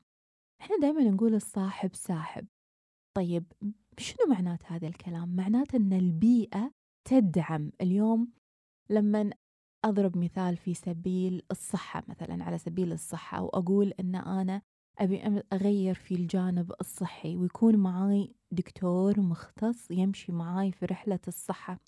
إحنا 0.61 0.77
دائما 0.77 1.03
نقول 1.03 1.35
الصاحب 1.35 1.95
ساحب. 1.95 2.47
طيب 3.17 3.45
شنو 3.97 4.27
معنات 4.29 4.65
هذا 4.65 4.87
الكلام؟ 4.87 5.35
معناته 5.35 5.75
أن 5.75 5.93
البيئة 5.93 6.71
تدعم. 7.09 7.71
اليوم 7.81 8.31
لما 8.89 9.31
أضرب 9.85 10.17
مثال 10.17 10.57
في 10.57 10.73
سبيل 10.73 11.43
الصحة 11.51 12.03
مثلا 12.07 12.43
على 12.43 12.57
سبيل 12.57 12.91
الصحة 12.91 13.41
وأقول 13.41 13.93
أن 13.99 14.15
أنا 14.15 14.61
أبي 14.99 15.43
أغير 15.53 15.95
في 15.95 16.15
الجانب 16.15 16.73
الصحي 16.81 17.37
ويكون 17.37 17.75
معاي 17.75 18.35
دكتور 18.51 19.19
مختص 19.19 19.91
يمشي 19.91 20.31
معاي 20.31 20.71
في 20.71 20.85
رحلة 20.85 21.19
الصحة. 21.27 21.79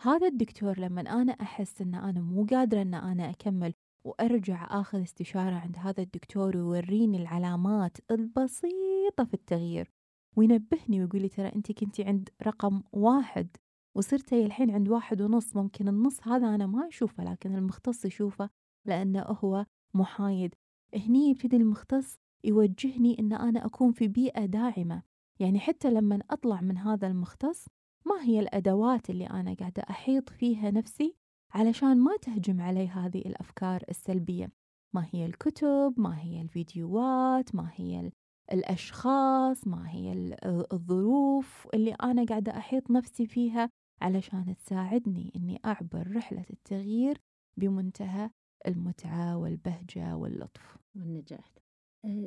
هذا 0.00 0.26
الدكتور 0.26 0.78
لما 0.80 1.00
أنا 1.00 1.32
أحس 1.32 1.82
أن 1.82 1.94
أنا 1.94 2.20
مو 2.20 2.46
قادرة 2.50 2.82
أن 2.82 2.94
أنا 2.94 3.30
أكمل 3.30 3.74
وأرجع 4.06 4.80
آخذ 4.80 5.02
استشارة 5.02 5.54
عند 5.54 5.76
هذا 5.78 6.02
الدكتور 6.02 6.56
ويوريني 6.56 7.16
العلامات 7.16 7.98
البسيطة 8.10 9.24
في 9.24 9.34
التغيير 9.34 9.90
وينبهني 10.36 11.00
ويقول 11.00 11.22
لي 11.22 11.28
ترى 11.28 11.48
أنت 11.48 11.72
كنتي 11.72 12.04
عند 12.04 12.28
رقم 12.42 12.82
واحد 12.92 13.56
وصرتي 13.96 14.46
الحين 14.46 14.70
عند 14.70 14.88
واحد 14.88 15.22
ونص 15.22 15.56
ممكن 15.56 15.88
النص 15.88 16.28
هذا 16.28 16.54
أنا 16.54 16.66
ما 16.66 16.88
أشوفه 16.88 17.24
لكن 17.24 17.54
المختص 17.54 18.04
يشوفه 18.04 18.50
لأنه 18.86 19.20
هو 19.20 19.66
محايد. 19.94 20.54
هني 20.94 21.30
يبتدي 21.30 21.56
المختص 21.56 22.23
يوجهني 22.44 23.18
أن 23.18 23.32
أنا 23.32 23.66
أكون 23.66 23.92
في 23.92 24.08
بيئة 24.08 24.46
داعمة. 24.46 25.02
يعني 25.40 25.60
حتى 25.60 25.90
لما 25.90 26.18
أطلع 26.30 26.60
من 26.60 26.78
هذا 26.78 27.06
المختص 27.06 27.66
ما 28.06 28.22
هي 28.22 28.40
الأدوات 28.40 29.10
اللي 29.10 29.26
أنا 29.26 29.54
قاعدة 29.54 29.82
أحيط 29.90 30.30
فيها 30.30 30.70
نفسي 30.70 31.16
علشان 31.50 31.98
ما 31.98 32.16
تهجم 32.16 32.60
علي 32.60 32.88
هذه 32.88 33.18
الأفكار 33.18 33.82
السلبية. 33.88 34.50
ما 34.94 35.06
هي 35.12 35.26
الكتب 35.26 35.94
ما 35.96 36.20
هي 36.20 36.40
الفيديوهات 36.42 37.54
ما 37.54 37.70
هي 37.74 38.10
الأشخاص 38.52 39.66
ما 39.66 39.90
هي 39.90 40.36
الظروف 40.72 41.68
اللي 41.74 41.92
أنا 41.92 42.24
قاعدة 42.24 42.56
أحيط 42.56 42.90
نفسي 42.90 43.26
فيها 43.26 43.70
علشان 44.02 44.56
تساعدني 44.56 45.32
أني 45.36 45.60
أعبر 45.64 46.16
رحلة 46.16 46.44
التغيير 46.50 47.20
بمنتهى 47.56 48.30
المتعة 48.66 49.36
والبهجة 49.36 50.16
واللطف. 50.16 50.76
والنجاح. 50.96 51.63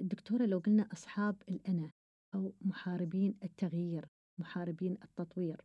دكتورة 0.01 0.45
لو 0.45 0.59
قلنا 0.59 0.87
أصحاب 0.93 1.35
الأنا 1.49 1.91
أو 2.35 2.53
محاربين 2.61 3.37
التغيير 3.43 4.05
محاربين 4.37 4.97
التطوير 5.03 5.61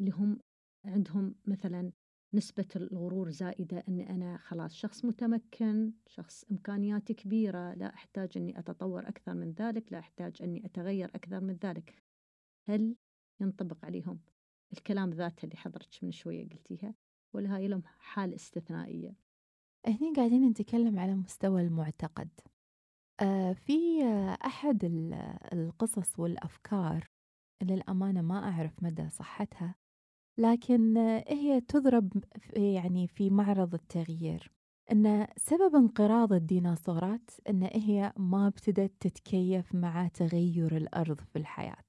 اللي 0.00 0.10
هم 0.10 0.38
عندهم 0.84 1.34
مثلا 1.46 1.92
نسبة 2.34 2.68
الغرور 2.76 3.30
زائدة 3.30 3.84
أني 3.88 4.10
أنا 4.10 4.36
خلاص 4.36 4.74
شخص 4.74 5.04
متمكن 5.04 5.92
شخص 6.06 6.44
إمكانياتي 6.50 7.14
كبيرة 7.14 7.74
لا 7.74 7.94
أحتاج 7.94 8.30
أني 8.36 8.58
أتطور 8.58 9.08
أكثر 9.08 9.34
من 9.34 9.52
ذلك 9.52 9.92
لا 9.92 9.98
أحتاج 9.98 10.42
أني 10.42 10.66
أتغير 10.66 11.10
أكثر 11.14 11.40
من 11.40 11.54
ذلك. 11.64 12.02
هل 12.68 12.96
ينطبق 13.40 13.84
عليهم 13.84 14.20
الكلام 14.72 15.10
ذاته 15.10 15.44
اللي 15.44 15.56
حضرتش 15.56 16.04
من 16.04 16.12
شوية 16.12 16.48
قلتيها 16.48 16.94
ولا 17.34 17.56
هاي 17.56 17.68
لهم 17.68 17.82
حال 17.84 18.34
استثنائية؟ 18.34 19.16
هني 19.86 20.12
قاعدين 20.16 20.48
نتكلم 20.48 20.98
على 20.98 21.14
مستوى 21.14 21.62
المعتقد. 21.62 22.28
آه 22.46 22.51
في 23.54 24.04
أحد 24.44 24.78
القصص 25.52 26.18
والأفكار 26.18 27.06
للأمانة 27.62 28.22
ما 28.22 28.48
أعرف 28.48 28.82
مدى 28.82 29.08
صحتها 29.08 29.74
لكن 30.38 30.96
هي 31.28 31.60
تضرب 31.60 32.24
يعني 32.56 33.06
في 33.06 33.30
معرض 33.30 33.74
التغيير. 33.74 34.52
أن 34.92 35.26
سبب 35.36 35.74
انقراض 35.74 36.32
الديناصورات 36.32 37.30
أن 37.48 37.62
هي 37.62 38.12
ما 38.16 38.46
ابتدت 38.46 38.92
تتكيف 39.00 39.74
مع 39.74 40.08
تغير 40.08 40.76
الأرض 40.76 41.20
في 41.20 41.38
الحياة. 41.38 41.84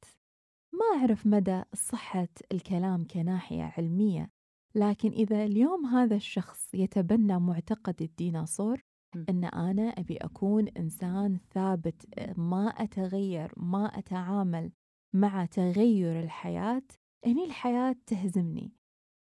ما 0.73 0.99
أعرف 0.99 1.27
مدى 1.27 1.63
صحة 1.73 2.27
الكلام 2.51 3.07
كناحية 3.07 3.73
علمية 3.77 4.29
لكن 4.75 5.11
إذا 5.11 5.45
اليوم 5.45 5.85
هذا 5.85 6.15
الشخص 6.15 6.73
يتبنى 6.73 7.39
معتقد 7.39 8.01
الديناصور 8.01 8.83
أن 9.15 9.43
أنا 9.43 9.89
أبي 9.89 10.17
أكون 10.17 10.67
إنسان 10.67 11.39
ثابت 11.53 12.19
ما 12.37 12.67
أتغير 12.67 13.51
ما 13.57 13.85
أتعامل 13.85 14.71
مع 15.13 15.45
تغير 15.45 16.19
الحياة 16.19 16.83
هني 17.25 17.45
الحياة 17.45 17.95
تهزمني. 18.05 18.73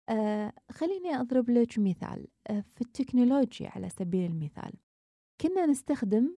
آه 0.09 0.53
خليني 0.71 1.15
أضرب 1.15 1.49
لك 1.49 1.79
مثال 1.79 2.27
آه 2.49 2.59
في 2.61 2.81
التكنولوجيا 2.81 3.69
على 3.69 3.89
سبيل 3.89 4.31
المثال. 4.31 4.73
كنا 5.41 5.65
نستخدم 5.65 6.35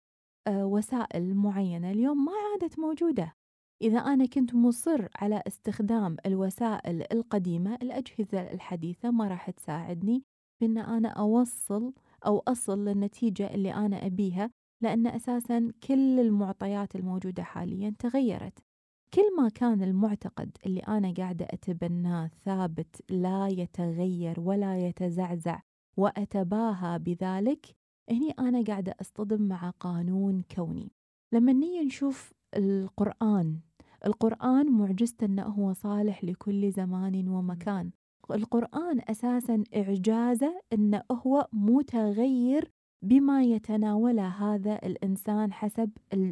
آه 0.48 0.66
وسائل 0.66 1.36
معينة 1.36 1.92
اليوم 1.92 2.26
ما 2.26 2.32
عادت 2.52 2.80
موجودة. 2.80 3.34
إذا 3.82 4.00
أنا 4.00 4.26
كنت 4.26 4.56
مصر 4.56 5.08
على 5.16 5.44
استخدام 5.48 6.18
الوسائل 6.26 7.06
القديمة 7.12 7.76
الأجهزة 7.76 8.52
الحديثة 8.52 9.12
ما 9.12 9.28
راح 9.28 9.50
تساعدني 9.50 10.24
بأن 10.62 10.78
أنا 10.78 11.10
أوصل 11.10 11.94
أو 12.26 12.44
أصل 12.48 12.86
للنتيجة 12.86 13.54
اللي 13.54 13.74
أنا 13.74 14.06
أبيها 14.06 14.52
لأن 14.82 15.08
أساسا 15.08 15.72
كل 15.88 16.20
المعطيات 16.20 16.96
الموجودة 16.96 17.44
حاليا 17.44 17.94
تغيرت. 18.00 18.60
كل 19.14 19.36
ما 19.38 19.50
كان 19.50 19.84
المعتقد 19.84 20.58
اللي 20.66 20.80
أنا 20.80 21.14
قاعدة 21.14 21.46
أتبناه 21.50 22.32
ثابت 22.46 23.02
لا 23.12 23.48
يتغير 23.48 24.40
ولا 24.40 24.88
يتزعزع 24.88 25.62
وأتباهى 25.98 27.00
بذلك 27.00 27.76
هني 28.10 28.32
أنا 28.40 28.64
قاعدة 28.64 28.96
أصطدم 29.02 29.42
مع 29.42 29.70
قانون 29.70 30.44
كوني. 30.56 30.92
لما 31.34 31.54
نيجي 31.54 31.86
نشوف 31.86 32.34
القرآن 32.56 33.60
القرآن 34.06 34.72
معجزته 34.72 35.26
أنه 35.26 35.44
هو 35.44 35.74
صالح 35.74 36.24
لكل 36.24 36.72
زمان 36.72 37.30
ومكان. 37.30 37.92
القرآن 38.32 39.02
أساسا 39.10 39.64
إعجازه 39.76 40.62
أنه 40.74 41.04
هو 41.12 41.48
متغير 41.54 42.72
بما 43.06 43.44
يتناوله 43.44 44.28
هذا 44.28 44.76
الإنسان 44.76 45.54
حسب 45.54 45.92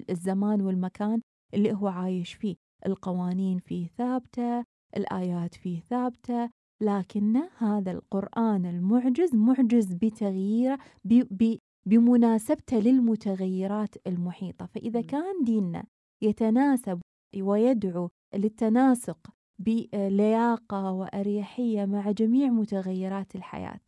الزمان 0.09 0.61
والمكان 0.61 1.21
اللي 1.53 1.73
هو 1.73 1.87
عايش 1.87 2.33
فيه. 2.33 2.55
القوانين 2.85 3.59
فيه 3.59 3.87
ثابتة 3.87 4.63
الآيات 4.97 5.55
فيه 5.55 5.79
ثابتة 5.79 6.49
لكن 6.81 7.41
هذا 7.57 7.91
القرآن 7.91 8.65
المعجز 8.65 9.35
معجز 9.35 9.93
بتغييره 9.93 10.79
بمناسبته 11.85 12.79
للمتغيرات 12.79 13.95
المحيطة. 14.07 14.65
فإذا 14.65 15.01
كان 15.01 15.43
ديننا 15.43 15.83
يتناسب 16.23 17.01
ويدعو 17.41 18.09
للتناسق 18.35 19.34
بلياقة 19.59 20.91
وأريحية 20.91 21.85
مع 21.85 22.11
جميع 22.11 22.47
متغيرات 22.49 23.35
الحياة. 23.35 23.79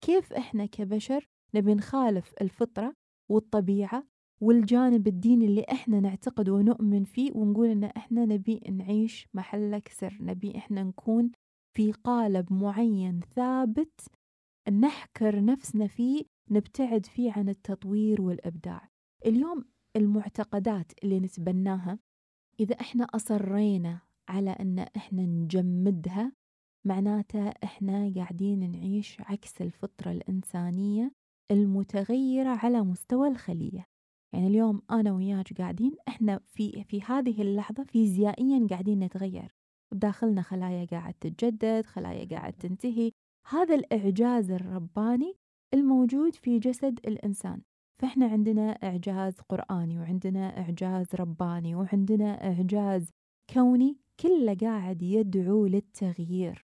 كيف 0.00 0.32
إحنا 0.32 0.66
كبشر 0.66 1.28
نبي 1.54 1.74
نخالف 1.74 2.34
الفطرة 2.40 2.94
والطبيعة 3.30 4.06
والجانب 4.40 5.06
الديني 5.08 5.44
اللي 5.44 5.64
إحنا 5.72 6.00
نعتقد 6.00 6.48
ونؤمن 6.48 7.04
فيه 7.04 7.32
ونقول 7.34 7.68
إن 7.68 7.84
إحنا 7.84 8.24
نبي 8.24 8.60
نعيش 8.70 9.28
محلك 9.34 9.88
سر 9.88 10.18
نبي 10.20 10.56
إحنا 10.58 10.82
نكون 10.82 11.30
في 11.76 11.92
قالب 11.92 12.52
معين 12.52 13.20
ثابت 13.36 14.00
نحكر 14.72 15.44
نفسنا 15.44 15.86
فيه 15.86 16.22
نبتعد 16.50 17.06
فيه 17.06 17.32
عن 17.32 17.48
التطوير 17.48 18.22
والإبداع. 18.22 18.88
اليوم 19.26 19.64
المعتقدات 19.96 20.92
اللي 21.04 21.20
نتبناها 21.20 21.98
إذا 22.60 22.80
إحنا 22.80 23.04
أصرينا 23.04 24.00
على 24.28 24.50
أن 24.50 24.78
إحنا 24.78 25.22
نجمدها 25.22 26.32
معناته 26.86 27.48
إحنا 27.48 28.12
قاعدين 28.16 28.70
نعيش 28.72 29.20
عكس 29.20 29.62
الفطرة 29.62 30.10
الإنسانية 30.10 31.12
المتغيرة 31.50 32.48
على 32.48 32.82
مستوى 32.82 33.28
الخلية. 33.28 33.86
يعني 34.34 34.46
اليوم 34.46 34.82
أنا 34.90 35.12
وياك 35.12 35.52
قاعدين 35.52 35.92
إحنا 36.08 36.40
في 36.46 36.84
في 36.84 37.02
هذه 37.02 37.42
اللحظة 37.42 37.84
فيزيائيا 37.84 38.66
قاعدين 38.70 38.98
نتغير. 38.98 39.54
بداخلنا 39.94 40.42
خلايا 40.42 40.84
قاعد 40.84 41.14
تتجدد 41.14 41.86
خلايا 41.86 42.28
قاعد 42.28 42.52
تنتهي. 42.52 43.12
هذا 43.48 43.74
الإعجاز 43.74 44.50
الرباني 44.50 45.34
الموجود 45.74 46.34
في 46.34 46.58
جسد 46.58 46.98
الإنسان. 47.06 47.60
فإحنا 48.02 48.26
عندنا 48.26 48.70
إعجاز 48.70 49.40
قرآني 49.40 49.98
وعندنا 49.98 50.58
إعجاز 50.58 51.06
رباني 51.14 51.74
وعندنا 51.74 52.44
إعجاز 52.44 53.10
كوني 53.54 54.03
كله 54.20 54.54
قاعد 54.54 55.02
يدعو 55.02 55.66
للتغيير. 55.66 56.64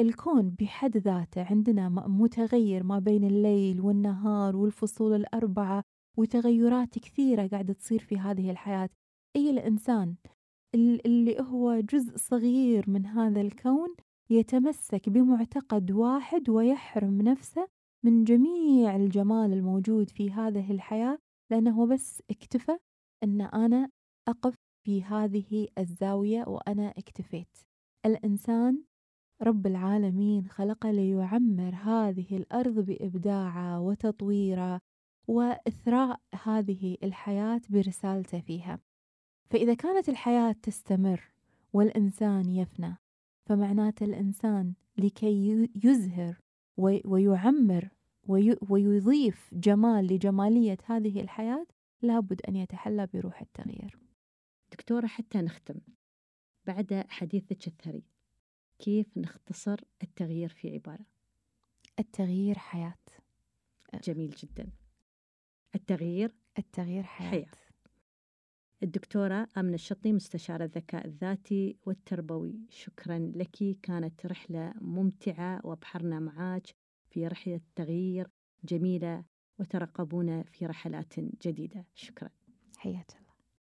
الكون 0.00 0.50
بحد 0.50 0.96
ذاته 0.96 1.42
عندنا 1.42 1.88
متغير 1.88 2.82
ما 2.82 2.98
بين 2.98 3.24
الليل 3.24 3.80
والنهار 3.80 4.56
والفصول 4.56 5.14
الأربعة 5.14 5.82
وتغيرات 6.18 6.98
كثيرة 6.98 7.46
قاعدة 7.46 7.72
تصير 7.72 7.98
في 7.98 8.18
هذه 8.18 8.50
الحياة. 8.50 8.88
أي 9.36 9.50
الإنسان 9.50 10.16
اللي 10.74 11.40
هو 11.40 11.80
جزء 11.80 12.16
صغير 12.16 12.90
من 12.90 13.06
هذا 13.06 13.40
الكون 13.40 13.94
يتمسك 14.30 15.08
بمعتقد 15.08 15.90
واحد 15.90 16.50
ويحرم 16.50 17.22
نفسه 17.22 17.68
من 18.04 18.24
جميع 18.24 18.96
الجمال 18.96 19.52
الموجود 19.52 20.10
في 20.10 20.30
هذه 20.30 20.72
الحياة 20.72 21.18
لأنه 21.50 21.86
بس 21.86 22.22
اكتفى 22.30 22.78
أن 23.24 23.40
أنا 23.40 23.90
أقف 24.28 24.54
في 24.88 25.02
هذه 25.02 25.68
الزاوية 25.78 26.44
وأنا 26.46 26.94
اكتفيت. 26.98 27.58
الإنسان 28.06 28.82
رب 29.42 29.66
العالمين 29.66 30.48
خلق 30.48 30.86
ليعمر 30.86 31.74
هذه 31.74 32.36
الأرض 32.36 32.74
بإبداعه 32.80 33.80
وتطويره 33.80 34.80
وإثراء 35.26 36.20
هذه 36.42 36.96
الحياة 37.02 37.60
برسالته 37.70 38.40
فيها. 38.40 38.78
فإذا 39.50 39.74
كانت 39.74 40.08
الحياة 40.08 40.52
تستمر 40.62 41.30
والإنسان 41.72 42.50
يفنى 42.50 42.96
فمعناته 43.46 44.04
الإنسان 44.04 44.74
لكي 44.98 45.68
يزهر 45.84 46.40
ويعمر 47.04 47.88
ويضيف 48.68 49.50
جمال 49.52 50.06
لجمالية 50.06 50.78
هذه 50.84 51.20
الحياة 51.20 51.66
لابد 52.02 52.40
أن 52.48 52.56
يتحلى 52.56 53.08
بروح 53.14 53.40
التغيير. 53.40 54.07
دكتورة 54.78 55.06
حتى 55.06 55.38
نختم. 55.38 55.80
بعد 56.66 57.04
حديثك 57.08 57.66
الثري 57.66 58.02
كيف 58.78 59.06
نختصر 59.16 59.80
التغيير 60.02 60.48
في 60.48 60.72
عبارة؟ 60.74 61.06
التغيير 61.98 62.58
حياة. 62.58 62.98
جميل 64.04 64.30
جدا. 64.30 64.70
التغيير 65.74 66.34
التغيير 66.58 67.02
حياة, 67.02 67.30
حياة. 67.30 67.46
الدكتورة 68.82 69.48
آمنة 69.56 69.74
الشطي 69.74 70.12
مستشارة 70.12 70.64
الذكاء 70.64 71.06
الذاتي 71.06 71.76
والتربوي. 71.86 72.60
شكرا 72.70 73.18
لك. 73.18 73.80
كانت 73.82 74.26
رحلة 74.26 74.74
ممتعة 74.80 75.60
وبحرنا 75.64 76.18
معاك 76.18 76.66
في 77.10 77.26
رحلة 77.26 77.60
تغيير 77.74 78.30
جميلة 78.64 79.24
وترقبونا 79.58 80.42
في 80.42 80.66
رحلات 80.66 81.20
جديدة. 81.20 81.86
شكرا. 81.94 82.30
حياك 82.76 83.27